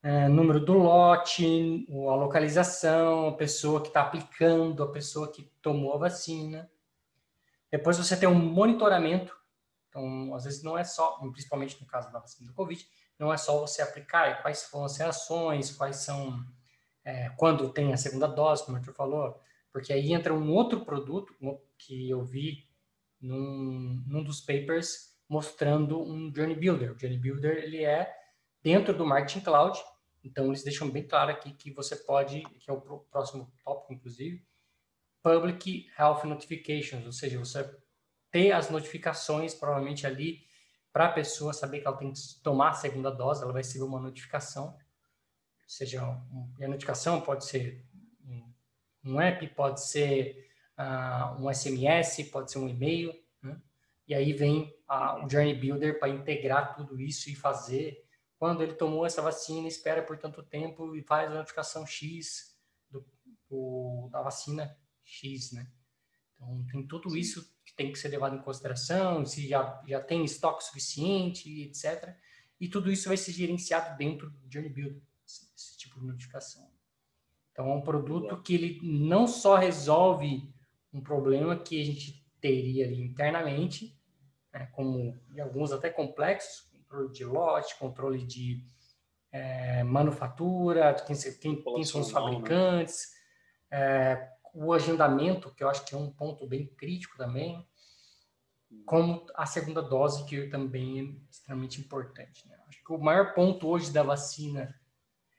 é, 0.04 0.28
número 0.28 0.64
do 0.64 0.74
lote, 0.74 1.88
a 1.90 2.16
localização, 2.16 3.30
a 3.30 3.36
pessoa 3.36 3.82
que 3.82 3.88
está 3.88 4.02
aplicando, 4.02 4.84
a 4.84 4.92
pessoa 4.92 5.32
que 5.32 5.44
tomou 5.62 5.94
a 5.94 5.98
vacina. 5.98 6.70
Depois 7.72 7.98
você 7.98 8.16
tem 8.16 8.28
um 8.28 8.36
monitoramento. 8.36 9.36
Então, 9.90 10.36
às 10.36 10.44
vezes 10.44 10.62
não 10.62 10.78
é 10.78 10.84
só, 10.84 11.18
principalmente 11.32 11.80
no 11.82 11.88
caso 11.88 12.12
da 12.12 12.20
vacina 12.20 12.48
do 12.48 12.54
Covid, 12.54 12.86
não 13.18 13.34
é 13.34 13.38
só 13.38 13.60
você 13.60 13.82
aplicar, 13.82 14.28
é 14.28 14.36
quais 14.36 14.70
vão 14.72 14.84
as 14.84 14.98
reações, 14.98 15.72
quais 15.72 15.96
são, 15.98 16.46
é, 17.04 17.30
quando 17.32 17.72
tem 17.72 17.92
a 17.94 17.98
segunda 17.98 18.28
dose, 18.28 18.64
como 18.64 18.78
o 18.78 18.80
Arthur 18.80 18.94
falou, 18.94 19.42
porque 19.72 19.92
aí 19.92 20.14
entra 20.14 20.34
um 20.34 20.52
outro 20.52 20.86
produto 20.86 21.34
que 21.78 22.10
eu 22.10 22.24
vi 22.24 22.67
num, 23.20 24.04
num 24.08 24.24
dos 24.24 24.42
papers 24.42 25.16
mostrando 25.30 26.02
um 26.02 26.34
Journey 26.34 26.56
Builder. 26.56 26.94
O 26.94 27.00
Journey 27.00 27.18
Builder, 27.18 27.58
ele 27.58 27.84
é 27.84 28.14
dentro 28.64 28.94
do 28.94 29.06
Marketing 29.06 29.42
Cloud, 29.42 29.78
então 30.24 30.48
eles 30.48 30.64
deixam 30.64 30.90
bem 30.90 31.08
claro 31.08 31.32
aqui 31.32 31.52
que 31.54 31.72
você 31.72 31.96
pode, 31.96 32.42
que 32.42 32.70
é 32.70 32.74
o 32.74 32.82
próximo 32.82 33.52
tópico, 33.64 33.94
inclusive, 33.94 34.46
Public 35.22 35.88
Health 35.98 36.24
Notifications, 36.26 37.06
ou 37.06 37.12
seja, 37.12 37.38
você 37.40 37.78
ter 38.32 38.52
as 38.52 38.70
notificações 38.70 39.54
provavelmente 39.54 40.06
ali 40.06 40.46
para 40.92 41.06
a 41.06 41.12
pessoa 41.12 41.54
saber 41.54 41.82
que 41.82 41.88
ela 41.88 41.98
tem 41.98 42.12
que 42.12 42.20
tomar 42.42 42.70
a 42.70 42.74
segunda 42.74 43.12
dose, 43.12 43.44
ela 43.44 43.54
vai 43.54 43.62
receber 43.62 43.84
uma 43.84 44.00
notificação, 44.00 44.78
seja, 45.68 46.04
um, 46.32 46.54
e 46.60 46.66
a 46.66 46.68
notificação 46.68 47.22
pode 47.22 47.46
ser 47.46 47.86
um, 48.26 48.54
um 49.04 49.22
app, 49.22 49.46
pode 49.50 49.84
ser 49.86 50.47
uh, 50.78 51.42
um 51.42 51.54
SMS, 51.54 52.24
pode 52.32 52.52
ser 52.52 52.60
um 52.60 52.68
e-mail, 52.68 53.14
né? 53.42 53.60
e 54.08 54.14
aí 54.14 54.34
vem 54.34 54.74
uh, 54.90 55.26
o 55.26 55.30
Journey 55.30 55.54
Builder 55.54 56.00
para 56.00 56.10
integrar 56.10 56.76
tudo 56.76 57.00
isso 57.00 57.30
e 57.30 57.36
fazer, 57.36 58.06
quando 58.38 58.62
ele 58.62 58.74
tomou 58.74 59.06
essa 59.06 59.22
vacina, 59.22 59.68
espera 59.68 60.02
por 60.02 60.18
tanto 60.18 60.44
tempo 60.44 60.96
e 60.96 61.02
faz 61.02 61.32
a 61.32 61.34
notificação 61.34 61.86
X 61.86 62.56
do, 62.90 63.06
do 63.50 64.10
da 64.12 64.22
vacina 64.22 64.78
X, 65.04 65.52
né? 65.52 65.72
Então, 66.36 66.66
tem 66.72 66.86
tudo 66.86 67.18
isso 67.18 67.58
tem 67.78 67.92
que 67.92 68.00
ser 68.00 68.08
levado 68.08 68.36
em 68.36 68.42
consideração, 68.42 69.24
se 69.24 69.48
já, 69.48 69.82
já 69.88 70.02
tem 70.02 70.26
estoque 70.26 70.64
suficiente, 70.64 71.62
etc. 71.62 72.16
E 72.60 72.68
tudo 72.68 72.92
isso 72.92 73.08
vai 73.08 73.16
ser 73.16 73.32
gerenciado 73.32 73.96
dentro 73.96 74.32
do 74.32 74.52
Journey 74.52 74.74
Builder, 74.74 75.02
esse, 75.26 75.48
esse 75.56 75.78
tipo 75.78 76.00
de 76.00 76.08
notificação. 76.08 76.68
Então, 77.52 77.70
é 77.70 77.76
um 77.76 77.82
produto 77.82 78.42
que 78.42 78.56
ele 78.56 78.80
não 78.82 79.28
só 79.28 79.56
resolve 79.56 80.52
um 80.94 81.02
problema 81.02 81.58
que 81.58 81.82
a 81.82 81.86
gente 81.86 82.26
teria 82.40 82.86
ali 82.86 83.02
internamente, 83.02 83.98
né, 84.54 84.68
como 84.74 85.18
alguns 85.40 85.72
até 85.72 85.90
complexos, 85.90 86.70
controle 86.72 87.12
de 87.12 87.26
lote, 87.26 87.78
controle 87.78 88.26
de 88.26 88.64
é, 89.32 89.84
manufatura, 89.84 90.94
quem, 91.06 91.16
quem, 91.16 91.62
quem, 91.62 91.84
são 91.84 92.02
os 92.02 92.08
né? 92.08 92.14
fabricantes, 92.14 93.12
é, 93.72 94.30
o 94.54 94.74
agendamento, 94.74 95.54
que 95.54 95.64
eu 95.64 95.70
acho 95.70 95.86
que 95.86 95.94
é 95.94 95.98
um 95.98 96.12
ponto 96.12 96.48
bem 96.48 96.66
crítico 96.66 97.18
também, 97.18 97.68
como 98.86 99.26
a 99.36 99.46
segunda 99.46 99.82
dose, 99.82 100.26
que 100.26 100.48
também 100.48 101.00
é 101.00 101.32
extremamente 101.32 101.80
importante. 101.80 102.48
Né? 102.48 102.58
Acho 102.68 102.84
que 102.84 102.92
o 102.92 102.98
maior 102.98 103.34
ponto 103.34 103.68
hoje 103.68 103.92
da 103.92 104.04
vacina 104.04 104.74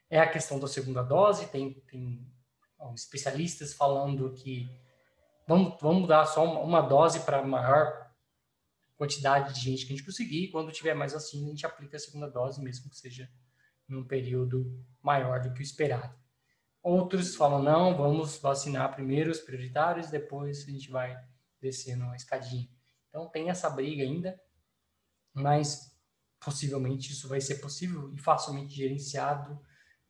é 0.08 0.18
a 0.18 0.28
questão 0.28 0.58
da 0.58 0.66
segunda 0.66 1.02
dose. 1.02 1.46
Tem, 1.48 1.74
tem 1.90 2.26
ó, 2.78 2.92
especialistas 2.94 3.74
falando 3.74 4.32
que 4.32 4.70
vamos, 5.48 5.78
vamos 5.80 6.06
dar 6.06 6.26
só 6.26 6.44
uma, 6.44 6.60
uma 6.60 6.80
dose 6.82 7.20
para 7.20 7.42
maior 7.42 8.06
quantidade 8.96 9.54
de 9.54 9.60
gente 9.60 9.86
que 9.86 9.92
a 9.94 9.96
gente 9.96 10.04
conseguir. 10.04 10.50
Quando 10.50 10.70
tiver 10.70 10.92
mais 10.92 11.14
vacina, 11.14 11.46
a 11.46 11.50
gente 11.50 11.64
aplica 11.64 11.96
a 11.96 12.00
segunda 12.00 12.28
dose, 12.28 12.62
mesmo 12.62 12.90
que 12.90 12.96
seja 12.98 13.28
num 13.88 14.04
período 14.04 14.84
maior 15.02 15.40
do 15.40 15.54
que 15.54 15.60
o 15.60 15.62
esperado. 15.62 16.14
Outros 16.82 17.34
falam, 17.34 17.62
não, 17.62 17.96
vamos 17.96 18.36
vacinar 18.38 18.94
primeiro 18.94 19.30
os 19.30 19.40
prioritários, 19.40 20.10
depois 20.10 20.64
a 20.68 20.70
gente 20.70 20.90
vai 20.90 21.16
descendo 21.60 22.04
a 22.04 22.14
escadinha. 22.14 22.68
Então 23.08 23.28
tem 23.28 23.48
essa 23.48 23.70
briga 23.70 24.02
ainda, 24.02 24.38
mas 25.32 25.96
possivelmente 26.38 27.12
isso 27.12 27.26
vai 27.26 27.40
ser 27.40 27.56
possível 27.56 28.12
e 28.12 28.18
facilmente 28.18 28.74
gerenciado 28.74 29.58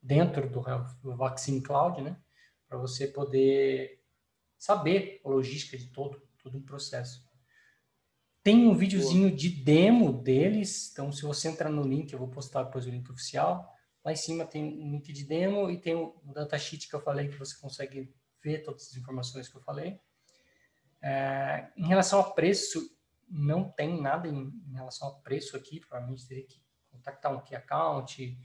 dentro 0.02 0.50
do, 0.50 0.61
do 1.00 1.16
Vaccine 1.16 1.62
Cloud, 1.62 2.02
né? 2.02 2.21
Para 2.68 2.78
você 2.78 3.07
poder 3.07 3.98
saber 4.59 5.21
a 5.25 5.29
logística 5.29 5.79
de 5.79 5.87
todo, 5.87 6.21
todo 6.38 6.59
o 6.59 6.62
processo. 6.62 7.27
Tem 8.43 8.67
um 8.67 8.75
videozinho 8.75 9.35
de 9.35 9.49
demo 9.49 10.12
deles, 10.12 10.91
então 10.93 11.12
se 11.12 11.23
você 11.23 11.49
entrar 11.49 11.71
no 11.71 11.83
link, 11.83 12.12
eu 12.12 12.19
vou 12.19 12.29
postar 12.29 12.65
depois 12.65 12.87
o 12.87 12.91
link 12.91 13.11
oficial, 13.11 13.75
Lá 14.09 14.12
em 14.12 14.17
cima 14.17 14.47
tem 14.47 14.65
um 14.65 14.91
link 14.93 15.12
de 15.12 15.25
demo 15.25 15.71
e 15.71 15.79
tem 15.79 15.95
o 15.95 16.19
datasheet 16.33 16.88
que 16.88 16.95
eu 16.95 17.00
falei, 17.00 17.29
que 17.29 17.37
você 17.37 17.55
consegue 17.61 18.11
ver 18.43 18.62
todas 18.62 18.88
as 18.88 18.97
informações 18.97 19.49
que 19.49 19.57
eu 19.57 19.61
falei. 19.61 20.00
É, 21.03 21.71
em 21.77 21.87
relação 21.87 22.21
a 22.21 22.31
preço, 22.31 22.81
não 23.29 23.71
tem 23.71 24.00
nada 24.00 24.27
em, 24.27 24.49
em, 24.67 24.73
relação 24.73 25.09
a 25.09 25.21
preço 25.21 25.57
aqui, 25.59 25.81
provavelmente 25.81 26.27
teria 26.27 26.47
que 26.47 26.62
contactar 26.91 27.37
um 27.37 27.43
key 27.43 27.55
account 27.55 28.38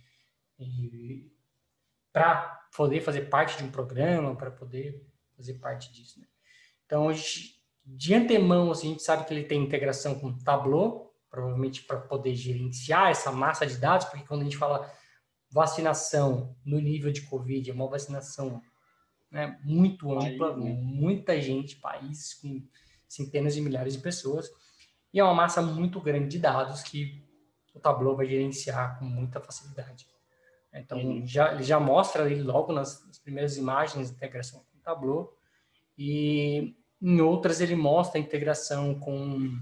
para 2.12 2.68
poder 2.76 3.00
fazer 3.00 3.30
parte 3.30 3.58
de 3.58 3.64
um 3.64 3.72
programa, 3.72 4.36
para 4.36 4.52
poder 4.52 5.08
fazer 5.44 5.56
parte 5.56 5.92
disso. 5.92 6.20
Né? 6.20 6.26
Então, 6.86 7.12
de 7.86 8.14
antemão, 8.14 8.72
assim, 8.72 8.88
a 8.88 8.92
gente 8.92 9.04
sabe 9.04 9.26
que 9.26 9.34
ele 9.34 9.44
tem 9.44 9.62
integração 9.62 10.16
com 10.16 10.38
Tableau, 10.38 11.14
provavelmente 11.30 11.84
para 11.84 12.00
poder 12.00 12.34
gerenciar 12.36 13.10
essa 13.12 13.32
massa 13.32 13.66
de 13.66 13.78
dados, 13.78 14.08
porque 14.08 14.26
quando 14.26 14.42
a 14.42 14.44
gente 14.46 14.58
fala 14.58 14.90
vacinação 15.52 16.56
no 16.66 16.80
nível 16.80 17.12
de 17.12 17.22
Covid, 17.24 17.70
é 17.70 17.74
uma 17.74 17.88
vacinação 17.88 18.62
né, 19.30 19.60
muito 19.64 20.12
ampla, 20.12 20.56
Aí, 20.56 20.64
né? 20.64 20.74
muita 20.82 21.40
gente, 21.42 21.76
países 21.76 22.36
com 22.36 22.66
centenas 23.08 23.56
de 23.56 23.62
milhares 23.62 23.94
de 23.94 24.00
pessoas, 24.00 24.50
e 25.12 25.20
é 25.20 25.24
uma 25.24 25.34
massa 25.34 25.62
muito 25.62 26.00
grande 26.00 26.30
de 26.30 26.40
dados 26.40 26.82
que 26.82 27.24
o 27.74 27.80
Tableau 27.80 28.16
vai 28.16 28.28
gerenciar 28.28 28.98
com 28.98 29.06
muita 29.06 29.40
facilidade. 29.40 30.08
Então, 30.74 30.98
uhum. 30.98 31.26
já, 31.26 31.54
ele 31.54 31.64
já 31.64 31.80
mostra 31.80 32.24
ali 32.24 32.42
logo 32.42 32.74
nas, 32.74 33.06
nas 33.06 33.20
primeiras 33.20 33.58
imagens 33.58 34.10
a 34.10 34.14
integração 34.14 34.60
o 34.60 34.73
Tableau, 34.84 35.38
e 35.98 36.76
em 37.02 37.22
outras 37.22 37.62
ele 37.62 37.76
mostra 37.76 38.20
a 38.20 38.24
integração 38.24 39.00
com, 39.00 39.60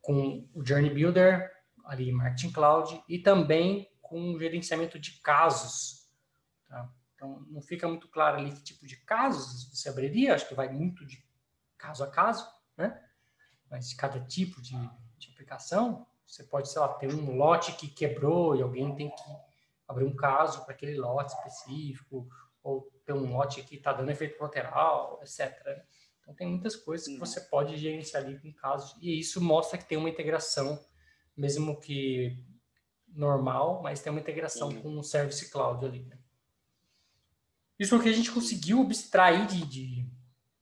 com 0.00 0.48
o 0.54 0.64
Journey 0.64 0.90
Builder, 0.90 1.52
ali 1.84 2.10
Marketing 2.12 2.52
Cloud, 2.52 3.02
e 3.08 3.18
também 3.18 3.90
com 4.00 4.38
gerenciamento 4.38 4.98
de 4.98 5.20
casos. 5.20 6.08
Tá? 6.68 6.90
Então, 7.14 7.44
não 7.48 7.60
fica 7.60 7.88
muito 7.88 8.08
claro 8.08 8.38
ali 8.38 8.52
que 8.52 8.62
tipo 8.62 8.86
de 8.86 8.96
casos 8.96 9.68
você 9.72 9.88
abriria, 9.88 10.34
acho 10.34 10.48
que 10.48 10.54
vai 10.54 10.68
muito 10.68 11.04
de 11.06 11.24
caso 11.76 12.04
a 12.04 12.10
caso, 12.10 12.46
né? 12.76 13.02
Mas 13.70 13.88
de 13.88 13.96
cada 13.96 14.20
tipo 14.20 14.60
de, 14.60 14.76
de 15.18 15.30
aplicação, 15.30 16.06
você 16.26 16.42
pode, 16.44 16.68
sei 16.68 16.80
lá, 16.80 16.88
ter 16.88 17.12
um 17.12 17.36
lote 17.36 17.72
que 17.72 17.88
quebrou 17.88 18.56
e 18.56 18.62
alguém 18.62 18.94
tem 18.94 19.10
que 19.10 19.22
abrir 19.86 20.04
um 20.04 20.14
caso 20.14 20.64
para 20.64 20.74
aquele 20.74 20.96
lote 20.96 21.34
específico, 21.34 22.28
ou 22.62 22.90
ter 23.04 23.12
um 23.12 23.32
lote 23.32 23.62
que 23.62 23.76
está 23.76 23.92
dando 23.92 24.10
efeito 24.10 24.36
colateral, 24.38 25.20
etc. 25.22 25.84
Então, 26.20 26.34
tem 26.34 26.48
muitas 26.48 26.74
coisas 26.74 27.06
que 27.06 27.18
você 27.18 27.40
pode 27.42 27.76
gerenciar 27.76 28.24
ali 28.24 28.38
com 28.38 28.52
casos, 28.52 28.96
e 29.00 29.18
isso 29.18 29.40
mostra 29.40 29.76
que 29.78 29.84
tem 29.84 29.98
uma 29.98 30.08
integração, 30.08 30.82
mesmo 31.36 31.78
que 31.78 32.42
normal, 33.08 33.82
mas 33.82 34.00
tem 34.00 34.10
uma 34.10 34.20
integração 34.20 34.68
uhum. 34.68 34.82
com 34.82 34.98
o 34.98 35.04
Service 35.04 35.50
Cloud 35.50 35.84
ali. 35.84 36.04
Né? 36.04 36.18
Isso 37.78 37.94
é 37.94 37.98
o 37.98 38.02
que 38.02 38.08
a 38.08 38.12
gente 38.12 38.32
conseguiu 38.32 38.80
abstrair 38.80 39.46
de, 39.46 39.66
de, 39.66 40.06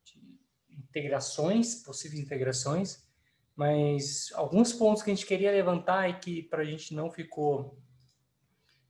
de, 0.04 0.40
integrações, 0.70 1.76
possíveis 1.76 2.20
integrações, 2.20 3.06
mas 3.54 4.30
alguns 4.34 4.72
pontos 4.72 5.02
que 5.02 5.11
a 5.11 5.14
gente 5.14 5.26
queria 5.26 5.52
levantar 5.52 6.08
e 6.08 6.18
que 6.18 6.42
para 6.42 6.62
a 6.62 6.64
gente 6.64 6.94
não 6.94 7.11
ficou 7.11 7.78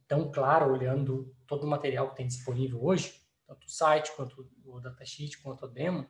tão 0.08 0.30
claro 0.30 0.72
olhando 0.72 1.34
todo 1.46 1.64
o 1.64 1.70
material 1.70 2.10
que 2.10 2.16
tem 2.16 2.26
disponível 2.26 2.82
hoje, 2.84 3.21
tanto 3.52 3.66
o 3.66 3.70
site 3.70 4.12
quanto 4.16 4.50
o 4.64 4.80
datasheet, 4.80 5.38
quanto 5.38 5.66
o 5.66 5.68
demo, 5.68 6.08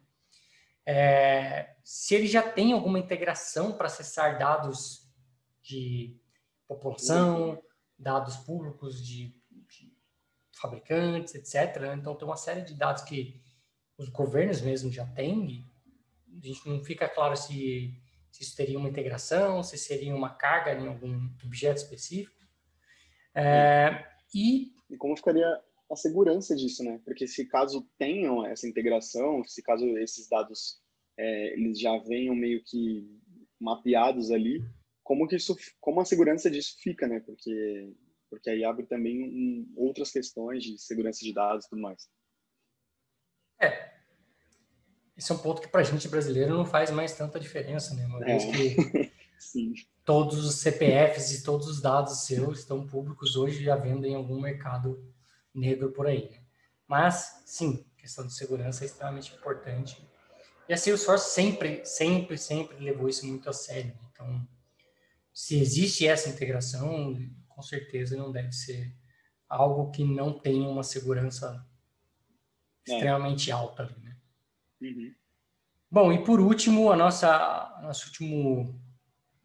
é, 0.86 1.76
se 1.84 2.14
ele 2.14 2.26
já 2.26 2.42
tem 2.42 2.72
alguma 2.72 2.98
integração 2.98 3.72
para 3.72 3.86
acessar 3.86 4.38
dados 4.38 5.08
de 5.62 6.20
população, 6.66 7.62
dados 7.98 8.36
públicos 8.38 9.04
de, 9.04 9.34
de 9.50 9.96
fabricantes, 10.56 11.34
etc. 11.34 11.94
Então, 11.96 12.16
tem 12.16 12.26
uma 12.26 12.36
série 12.36 12.62
de 12.62 12.74
dados 12.74 13.02
que 13.04 13.40
os 13.96 14.08
governos 14.08 14.60
mesmo 14.60 14.90
já 14.90 15.06
têm. 15.06 15.64
A 16.36 16.46
gente 16.46 16.68
não 16.68 16.82
fica 16.82 17.08
claro 17.08 17.36
se, 17.36 17.94
se 18.30 18.42
isso 18.42 18.56
teria 18.56 18.78
uma 18.78 18.88
integração, 18.88 19.62
se 19.62 19.78
seria 19.78 20.14
uma 20.14 20.30
carga 20.30 20.72
em 20.72 20.88
algum 20.88 21.30
objeto 21.44 21.78
específico. 21.78 22.42
É, 23.34 24.04
e, 24.34 24.74
e 24.90 24.96
como 24.96 25.16
ficaria 25.16 25.62
a 25.92 25.96
segurança 25.96 26.56
disso, 26.56 26.82
né? 26.82 27.00
Porque 27.04 27.26
se 27.26 27.46
caso 27.46 27.86
tenham 27.98 28.44
essa 28.46 28.66
integração, 28.66 29.44
se 29.44 29.62
caso 29.62 29.86
esses 29.98 30.28
dados 30.28 30.80
é, 31.18 31.52
eles 31.52 31.78
já 31.78 31.96
venham 31.98 32.34
meio 32.34 32.62
que 32.64 33.06
mapeados 33.60 34.30
ali, 34.30 34.64
como 35.02 35.28
que 35.28 35.36
isso, 35.36 35.56
como 35.80 36.00
a 36.00 36.04
segurança 36.04 36.50
disso 36.50 36.76
fica, 36.80 37.06
né? 37.06 37.20
Porque 37.20 37.92
porque 38.30 38.48
aí 38.48 38.64
abre 38.64 38.86
também 38.86 39.22
um, 39.22 39.70
outras 39.76 40.10
questões 40.10 40.64
de 40.64 40.78
segurança 40.78 41.22
de 41.22 41.34
dados 41.34 41.66
e 41.66 41.68
tudo 41.68 41.82
mais. 41.82 42.08
É. 43.60 43.92
Esse 45.14 45.30
é 45.30 45.34
um 45.34 45.38
ponto 45.38 45.60
que 45.60 45.68
para 45.68 45.82
a 45.82 45.84
gente 45.84 46.08
brasileiro 46.08 46.54
não 46.54 46.64
faz 46.64 46.90
mais 46.90 47.14
tanta 47.14 47.38
diferença, 47.38 47.94
né? 47.94 48.06
Uma 48.06 48.22
é. 48.24 48.38
vez 48.38 48.44
que 48.46 49.12
todos 50.02 50.42
os 50.46 50.54
CPFs 50.60 51.32
e 51.32 51.44
todos 51.44 51.68
os 51.68 51.82
dados 51.82 52.24
seus 52.24 52.60
estão 52.60 52.86
públicos 52.86 53.36
hoje 53.36 53.62
já 53.62 53.76
vendem 53.76 54.12
em 54.12 54.16
algum 54.16 54.40
mercado 54.40 55.11
negro 55.54 55.90
por 55.92 56.06
aí. 56.06 56.30
Né? 56.30 56.38
Mas, 56.86 57.42
sim, 57.46 57.84
questão 57.96 58.26
de 58.26 58.34
segurança 58.34 58.84
é 58.84 58.86
extremamente 58.86 59.34
importante. 59.34 60.06
E 60.68 60.72
a 60.72 60.76
Salesforce 60.76 61.30
sempre, 61.30 61.84
sempre, 61.84 62.38
sempre 62.38 62.78
levou 62.78 63.08
isso 63.08 63.26
muito 63.26 63.48
a 63.48 63.52
sério. 63.52 63.94
Né? 63.94 64.08
Então, 64.12 64.48
se 65.32 65.58
existe 65.58 66.06
essa 66.06 66.28
integração, 66.28 67.16
com 67.48 67.62
certeza 67.62 68.16
não 68.16 68.30
deve 68.30 68.52
ser 68.52 68.94
algo 69.48 69.90
que 69.90 70.04
não 70.04 70.38
tenha 70.38 70.68
uma 70.68 70.82
segurança 70.82 71.66
é. 72.88 72.92
extremamente 72.92 73.50
alta 73.50 73.82
ali, 73.82 73.94
né? 74.02 74.16
Uhum. 74.80 75.14
Bom, 75.90 76.12
e 76.12 76.24
por 76.24 76.40
último, 76.40 76.90
a 76.90 76.96
nossa 76.96 77.78
nosso 77.82 78.06
último 78.06 78.80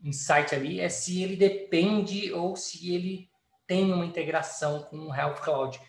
insight 0.02 0.56
ali 0.56 0.80
é 0.80 0.88
se 0.88 1.22
ele 1.22 1.36
depende 1.36 2.32
ou 2.32 2.56
se 2.56 2.94
ele 2.94 3.30
tem 3.66 3.92
uma 3.92 4.06
integração 4.06 4.84
com 4.84 4.98
o 4.98 5.14
Health 5.14 5.42
Cloud. 5.44 5.80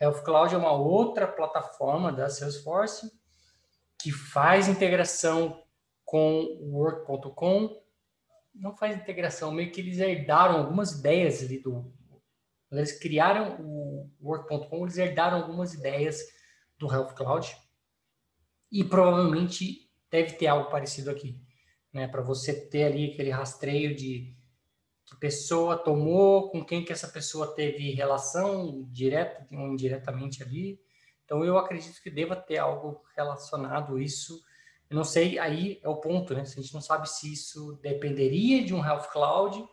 Health 0.00 0.22
Cloud 0.24 0.54
é 0.54 0.58
uma 0.58 0.72
outra 0.72 1.26
plataforma 1.26 2.12
da 2.12 2.28
Salesforce 2.28 3.10
que 4.00 4.10
faz 4.10 4.68
integração 4.68 5.62
com 6.04 6.42
o 6.60 6.76
Work.com 6.76 7.84
não 8.54 8.76
faz 8.76 8.96
integração, 8.96 9.50
meio 9.50 9.72
que 9.72 9.80
eles 9.80 9.98
herdaram 9.98 10.58
algumas 10.58 10.92
ideias 10.92 11.42
ali 11.42 11.58
do. 11.58 11.92
Eles 12.70 12.98
criaram 12.98 13.60
o 13.60 14.10
Work.com, 14.22 14.84
eles 14.84 14.96
herdaram 14.96 15.38
algumas 15.38 15.74
ideias 15.74 16.20
do 16.78 16.92
Health 16.92 17.14
Cloud 17.14 17.56
e 18.70 18.84
provavelmente 18.84 19.90
deve 20.10 20.32
ter 20.32 20.46
algo 20.46 20.70
parecido 20.70 21.10
aqui, 21.10 21.40
né? 21.92 22.06
Para 22.08 22.22
você 22.22 22.68
ter 22.68 22.84
ali 22.84 23.12
aquele 23.12 23.30
rastreio 23.30 23.94
de 23.94 24.36
que 25.06 25.16
pessoa 25.16 25.76
tomou, 25.76 26.50
com 26.50 26.64
quem 26.64 26.84
que 26.84 26.92
essa 26.92 27.08
pessoa 27.08 27.54
teve 27.54 27.92
relação 27.92 28.86
direta 28.90 29.46
ou 29.52 29.68
indiretamente 29.68 30.42
ali. 30.42 30.80
Então 31.24 31.44
eu 31.44 31.58
acredito 31.58 32.02
que 32.02 32.10
deva 32.10 32.36
ter 32.36 32.58
algo 32.58 33.02
relacionado 33.16 33.96
a 33.96 34.02
isso 34.02 34.42
eu 34.94 34.96
não 34.96 35.04
sei, 35.04 35.38
aí 35.38 35.80
é 35.82 35.88
o 35.88 35.96
ponto, 35.96 36.34
né? 36.34 36.42
A 36.42 36.44
gente 36.44 36.72
não 36.72 36.80
sabe 36.80 37.08
se 37.08 37.32
isso 37.32 37.78
dependeria 37.82 38.64
de 38.64 38.74
um 38.74 38.84
Health 38.84 39.08
Cloud 39.10 39.66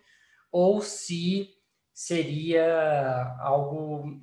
ou 0.51 0.81
se 0.81 1.49
seria 1.93 3.37
algo 3.39 4.21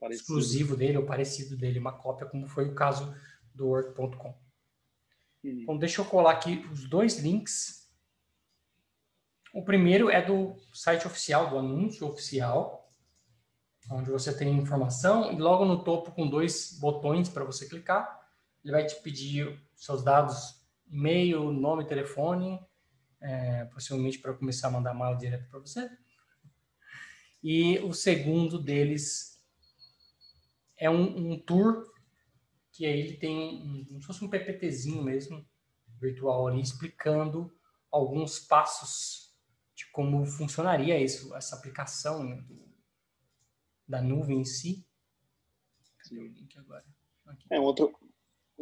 parecido. 0.00 0.22
exclusivo 0.22 0.76
dele 0.76 0.98
ou 0.98 1.06
parecido 1.06 1.56
dele, 1.56 1.78
uma 1.78 1.92
cópia, 1.92 2.26
como 2.26 2.48
foi 2.48 2.68
o 2.68 2.74
caso 2.74 3.14
do 3.54 3.68
Work.com. 3.68 4.30
Hum. 5.44 5.60
Então, 5.62 5.78
deixa 5.78 6.00
eu 6.00 6.04
colar 6.04 6.32
aqui 6.32 6.66
os 6.72 6.88
dois 6.88 7.18
links. 7.18 7.81
O 9.52 9.64
primeiro 9.64 10.10
é 10.10 10.22
do 10.22 10.56
site 10.72 11.06
oficial, 11.06 11.50
do 11.50 11.58
anúncio 11.58 12.06
oficial, 12.06 12.90
onde 13.90 14.10
você 14.10 14.36
tem 14.36 14.56
informação 14.56 15.32
e 15.32 15.36
logo 15.36 15.64
no 15.64 15.84
topo 15.84 16.12
com 16.12 16.28
dois 16.28 16.78
botões 16.80 17.28
para 17.28 17.44
você 17.44 17.68
clicar 17.68 18.22
ele 18.64 18.72
vai 18.72 18.86
te 18.86 19.00
pedir 19.02 19.60
seus 19.74 20.02
dados, 20.02 20.60
e-mail, 20.88 21.50
nome, 21.50 21.84
telefone, 21.84 22.60
é, 23.20 23.64
possivelmente 23.66 24.18
para 24.18 24.34
começar 24.34 24.68
a 24.68 24.70
mandar 24.70 24.94
mail 24.94 25.16
direto 25.16 25.48
para 25.48 25.58
você. 25.58 25.90
E 27.42 27.78
o 27.80 27.92
segundo 27.92 28.58
deles 28.58 29.42
é 30.76 30.88
um, 30.88 31.32
um, 31.32 31.38
tour 31.40 31.90
que 32.70 32.86
aí 32.86 33.00
ele 33.00 33.16
tem 33.16 33.62
um, 33.62 33.84
como 33.84 34.00
se 34.00 34.06
fosse 34.06 34.24
um 34.24 34.30
PPTzinho 34.30 35.02
mesmo, 35.02 35.44
virtual 36.00 36.46
ali, 36.46 36.60
explicando 36.60 37.52
alguns 37.90 38.38
passos 38.38 39.31
de 39.82 39.90
como 39.90 40.24
funcionaria 40.24 41.00
isso, 41.00 41.34
essa 41.34 41.56
aplicação 41.56 42.22
né, 42.22 42.36
do, 42.42 42.62
da 43.86 44.00
nuvem 44.00 44.40
em 44.40 44.44
si. 44.44 44.86
Cadê 45.98 46.20
o 46.20 46.28
link 46.28 46.56
agora? 46.58 46.84
Aqui. 47.26 47.46
É, 47.50 47.58
outro, 47.58 47.94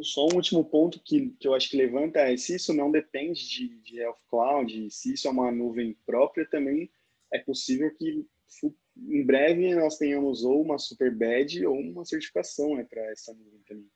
só 0.01 0.25
um 0.25 0.35
último 0.35 0.65
ponto 0.65 0.99
que, 0.99 1.29
que 1.39 1.47
eu 1.47 1.53
acho 1.53 1.69
que 1.69 1.77
levanta 1.77 2.19
é 2.19 2.35
se 2.37 2.55
isso 2.55 2.73
não 2.73 2.91
depende 2.91 3.47
de, 3.47 3.79
de 3.81 3.99
Health 3.99 4.19
Cloud, 4.27 4.91
se 4.91 5.13
isso 5.13 5.27
é 5.27 5.31
uma 5.31 5.51
nuvem 5.51 5.93
própria, 6.05 6.47
também 6.47 6.91
é 7.31 7.39
possível 7.39 7.93
que 7.95 8.27
em 8.97 9.25
breve 9.25 9.73
nós 9.75 9.97
tenhamos 9.97 10.43
ou 10.43 10.61
uma 10.61 10.77
super 10.77 11.15
badge 11.15 11.65
ou 11.65 11.79
uma 11.79 12.03
certificação 12.03 12.75
né, 12.75 12.83
para 12.83 13.01
essa 13.11 13.33
nuvem 13.33 13.61
também. 13.65 13.89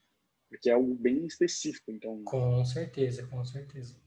Porque 0.47 0.69
é 0.69 0.73
algo 0.73 0.93
bem 0.95 1.25
específico, 1.25 1.91
então... 1.91 2.23
Com 2.23 2.63
certeza, 2.63 3.27
com 3.27 3.43
certeza. 3.43 3.99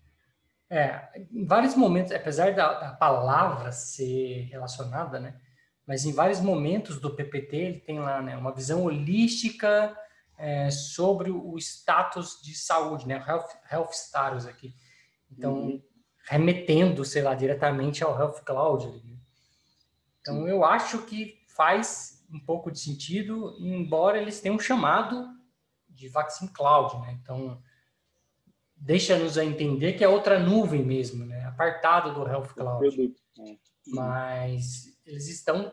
É, 0.70 1.09
em 1.33 1.46
vários 1.46 1.74
momentos, 1.74 2.12
apesar 2.12 2.54
da, 2.54 2.74
da 2.74 2.92
palavra 2.92 3.72
ser 3.72 4.48
relacionada, 4.50 5.18
né? 5.18 5.40
Mas 5.87 6.04
em 6.04 6.12
vários 6.12 6.40
momentos 6.40 7.00
do 7.00 7.14
PPT 7.14 7.57
ele 7.57 7.81
tem 7.81 7.98
lá, 7.98 8.20
né? 8.20 8.37
Uma 8.37 8.52
visão 8.52 8.85
holística 8.85 9.96
é, 10.37 10.70
sobre 10.70 11.31
o 11.31 11.57
status 11.57 12.40
de 12.42 12.54
saúde, 12.54 13.09
né? 13.09 13.24
Health, 13.26 13.48
health 13.70 13.92
status 13.92 14.46
aqui. 14.46 14.74
Então, 15.31 15.54
uhum. 15.54 15.83
remetendo, 16.28 17.04
sei 17.04 17.22
lá, 17.22 17.35
diretamente 17.35 18.04
ao 18.04 18.18
Health 18.18 18.42
Cloud. 18.44 18.87
Né? 18.87 19.16
Então, 20.20 20.46
eu 20.46 20.64
acho 20.64 21.02
que 21.02 21.42
faz 21.48 22.24
um 22.31 22.38
pouco 22.38 22.70
de 22.70 22.78
sentido, 22.78 23.57
embora 23.59 24.18
eles 24.18 24.40
tenham 24.40 24.59
chamado 24.59 25.26
de 25.88 26.09
Vaccine 26.09 26.50
Cloud, 26.50 26.98
né? 26.98 27.18
Então, 27.22 27.61
deixa-nos 28.80 29.36
a 29.36 29.44
entender 29.44 29.94
que 29.94 30.04
é 30.04 30.08
outra 30.08 30.38
nuvem 30.38 30.84
mesmo, 30.84 31.24
né? 31.24 31.44
Apartado 31.44 32.14
do 32.14 32.26
Health 32.26 32.54
Cloud. 32.54 33.14
É. 33.40 33.56
Mas 33.86 34.98
eles 35.04 35.28
estão, 35.28 35.72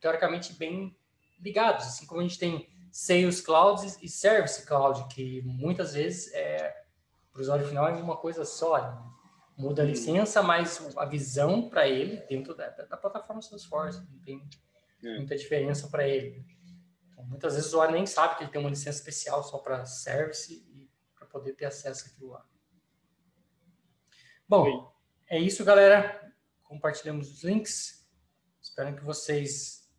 teoricamente, 0.00 0.52
bem 0.54 0.96
ligados. 1.40 1.86
Assim 1.86 2.06
como 2.06 2.20
a 2.20 2.24
gente 2.24 2.38
tem 2.38 2.68
Sales 2.90 3.40
Cloud 3.40 3.84
e 4.00 4.08
Service 4.08 4.64
Cloud, 4.64 5.06
que 5.14 5.42
muitas 5.42 5.94
vezes 5.94 6.32
é, 6.32 6.74
para 7.30 7.40
o 7.40 7.42
usuário 7.42 7.66
final 7.66 7.88
é 7.88 7.92
uma 7.92 8.16
coisa 8.16 8.44
só. 8.44 8.80
Né? 8.80 8.98
Muda 9.58 9.82
a 9.82 9.84
licença, 9.86 10.42
mas 10.42 10.96
a 10.96 11.04
visão 11.04 11.68
para 11.68 11.88
ele 11.88 12.16
dentro 12.28 12.54
da, 12.54 12.68
da, 12.68 12.96
plataforma 12.96 13.40
Salesforce 13.42 14.00
não 14.10 14.18
tem 14.20 14.42
é. 15.02 15.16
muita 15.16 15.36
diferença 15.36 15.88
para 15.88 16.06
ele. 16.06 16.44
Então, 17.10 17.24
muitas 17.24 17.54
vezes 17.54 17.68
o 17.68 17.76
usuário 17.76 17.94
nem 17.94 18.06
sabe 18.06 18.36
que 18.36 18.44
ele 18.44 18.50
tem 18.50 18.60
uma 18.60 18.70
licença 18.70 18.98
especial 18.98 19.42
só 19.42 19.58
para 19.58 19.84
Service 19.86 20.66
poder 21.38 21.54
ter 21.54 21.66
acesso 21.66 22.06
àquilo 22.08 22.30
lá. 22.30 22.46
Bom, 24.48 24.92
é 25.28 25.38
isso, 25.38 25.64
galera. 25.64 26.32
Compartilhamos 26.62 27.30
os 27.30 27.44
links. 27.44 28.08
Espero 28.62 28.96
que 28.96 29.04
vocês 29.04 29.90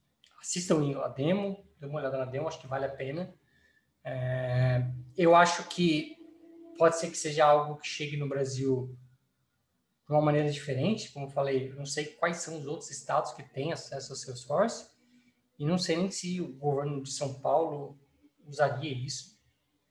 assistam 0.42 1.00
a 1.04 1.08
demo, 1.08 1.64
dê 1.80 1.86
uma 1.86 2.00
olhada 2.00 2.18
na 2.18 2.26
demo, 2.26 2.48
acho 2.48 2.60
que 2.60 2.68
vale 2.68 2.86
a 2.86 2.90
pena. 2.90 3.34
É, 4.04 4.90
eu 5.16 5.36
acho 5.36 5.68
que 5.68 6.18
pode 6.78 6.98
ser 6.98 7.12
que 7.12 7.18
seja 7.18 7.46
algo 7.46 7.78
que 7.78 7.88
chegue 7.88 8.18
no 8.18 8.28
Brasil 8.28 8.98
de 10.08 10.14
uma 10.14 10.22
maneira 10.22 10.50
diferente, 10.50 11.12
como 11.12 11.26
eu 11.26 11.30
falei, 11.30 11.74
não 11.74 11.86
sei 11.86 12.06
quais 12.06 12.38
são 12.38 12.58
os 12.58 12.66
outros 12.66 12.90
estados 12.90 13.34
que 13.34 13.44
têm 13.44 13.74
acesso 13.74 14.14
ao 14.14 14.18
Salesforce, 14.18 14.90
e 15.60 15.66
não 15.66 15.78
sei 15.78 15.98
nem 15.98 16.10
se 16.10 16.40
o 16.40 16.54
governo 16.54 17.04
de 17.04 17.12
São 17.12 17.42
Paulo 17.42 18.00
usaria 18.46 18.94
isso, 18.94 19.37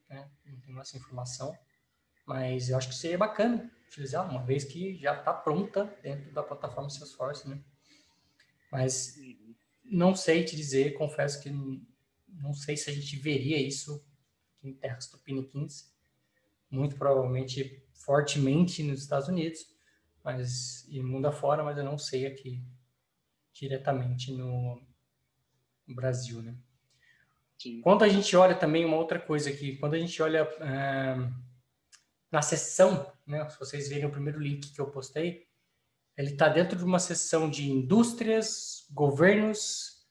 né? 0.08 0.30
não 0.46 0.60
tenho 0.60 0.80
essa 0.80 0.96
informação, 0.96 1.56
mas 2.26 2.68
eu 2.68 2.76
acho 2.76 2.88
que 2.88 2.94
seria 2.94 3.18
bacana 3.18 3.70
utilizar, 3.86 4.28
uma 4.28 4.42
vez 4.42 4.64
que 4.64 4.96
já 4.96 5.18
está 5.18 5.32
pronta 5.32 5.84
dentro 6.02 6.32
da 6.32 6.42
plataforma 6.42 6.90
Salesforce, 6.90 7.48
né? 7.48 7.62
Mas 8.70 9.16
não 9.84 10.14
sei 10.14 10.44
te 10.44 10.56
dizer, 10.56 10.94
confesso 10.94 11.40
que 11.42 11.50
não 12.28 12.52
sei 12.52 12.76
se 12.76 12.90
a 12.90 12.92
gente 12.92 13.16
veria 13.16 13.56
isso 13.60 14.04
em 14.62 14.74
terras 14.74 15.06
tupiniquins, 15.06 15.94
muito 16.68 16.96
provavelmente 16.96 17.86
fortemente 17.94 18.82
nos 18.82 19.00
Estados 19.00 19.28
Unidos, 19.28 19.60
mas 20.22 20.84
e 20.88 21.00
mundo 21.00 21.26
afora, 21.26 21.62
mas 21.62 21.78
eu 21.78 21.84
não 21.84 21.96
sei 21.96 22.26
aqui 22.26 22.62
diretamente 23.52 24.32
no, 24.32 24.84
Brasil, 25.86 26.42
né? 26.42 26.56
Sim. 27.58 27.80
Quando 27.80 28.04
a 28.04 28.08
gente 28.08 28.36
olha 28.36 28.54
também 28.54 28.84
uma 28.84 28.96
outra 28.96 29.18
coisa 29.18 29.50
aqui, 29.50 29.76
quando 29.76 29.94
a 29.94 29.98
gente 29.98 30.22
olha 30.22 30.48
é, 30.60 31.16
na 32.30 32.42
seção, 32.42 33.10
né, 33.26 33.48
se 33.48 33.58
vocês 33.58 33.88
verem 33.88 34.06
o 34.06 34.10
primeiro 34.10 34.40
link 34.40 34.72
que 34.72 34.80
eu 34.80 34.90
postei, 34.90 35.46
ele 36.16 36.30
está 36.30 36.48
dentro 36.48 36.76
de 36.76 36.84
uma 36.84 36.98
seção 36.98 37.48
de 37.48 37.70
indústrias, 37.70 38.86
governos, 38.90 40.06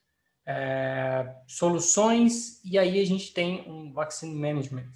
é, 0.46 1.36
soluções, 1.48 2.62
e 2.64 2.78
aí 2.78 3.00
a 3.00 3.04
gente 3.04 3.32
tem 3.32 3.68
um 3.68 3.92
Vaccine 3.92 4.34
Management. 4.34 4.90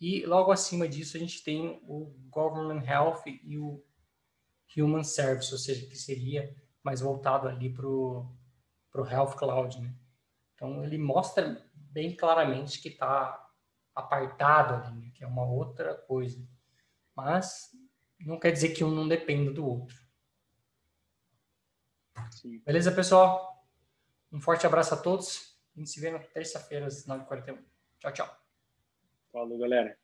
E 0.00 0.24
logo 0.26 0.52
acima 0.52 0.86
disso 0.86 1.16
a 1.16 1.20
gente 1.20 1.42
tem 1.42 1.80
o 1.82 2.14
Government 2.28 2.84
Health 2.84 3.22
e 3.26 3.58
o 3.58 3.82
Human 4.76 5.02
Service, 5.02 5.50
ou 5.52 5.58
seja, 5.58 5.86
que 5.86 5.96
seria 5.96 6.54
mais 6.84 7.00
voltado 7.00 7.48
ali 7.48 7.72
para 7.72 7.86
o 7.86 8.28
Health 8.94 9.34
Cloud. 9.36 9.80
Né? 9.80 9.94
Então 10.58 10.82
ele 10.82 10.98
mostra 10.98 11.64
bem 11.72 12.16
claramente 12.16 12.82
que 12.82 12.88
está 12.88 13.48
apartado 13.94 14.74
ali, 14.74 15.06
né? 15.06 15.10
que 15.14 15.22
é 15.22 15.26
uma 15.26 15.44
outra 15.44 15.94
coisa. 15.94 16.44
Mas 17.14 17.70
não 18.18 18.40
quer 18.40 18.50
dizer 18.50 18.70
que 18.70 18.82
um 18.82 18.90
não 18.90 19.06
dependa 19.06 19.52
do 19.52 19.64
outro. 19.64 19.96
Sim. 22.32 22.58
Beleza, 22.66 22.90
pessoal? 22.90 23.64
Um 24.32 24.40
forte 24.40 24.66
abraço 24.66 24.94
a 24.94 24.96
todos. 24.96 25.56
A 25.76 25.78
gente 25.78 25.90
se 25.90 26.00
vê 26.00 26.10
na 26.10 26.18
terça-feira 26.18 26.86
às 26.86 27.06
9h41. 27.06 27.56
Tchau, 28.00 28.12
tchau. 28.12 28.36
Falou, 29.30 29.58
galera. 29.58 29.96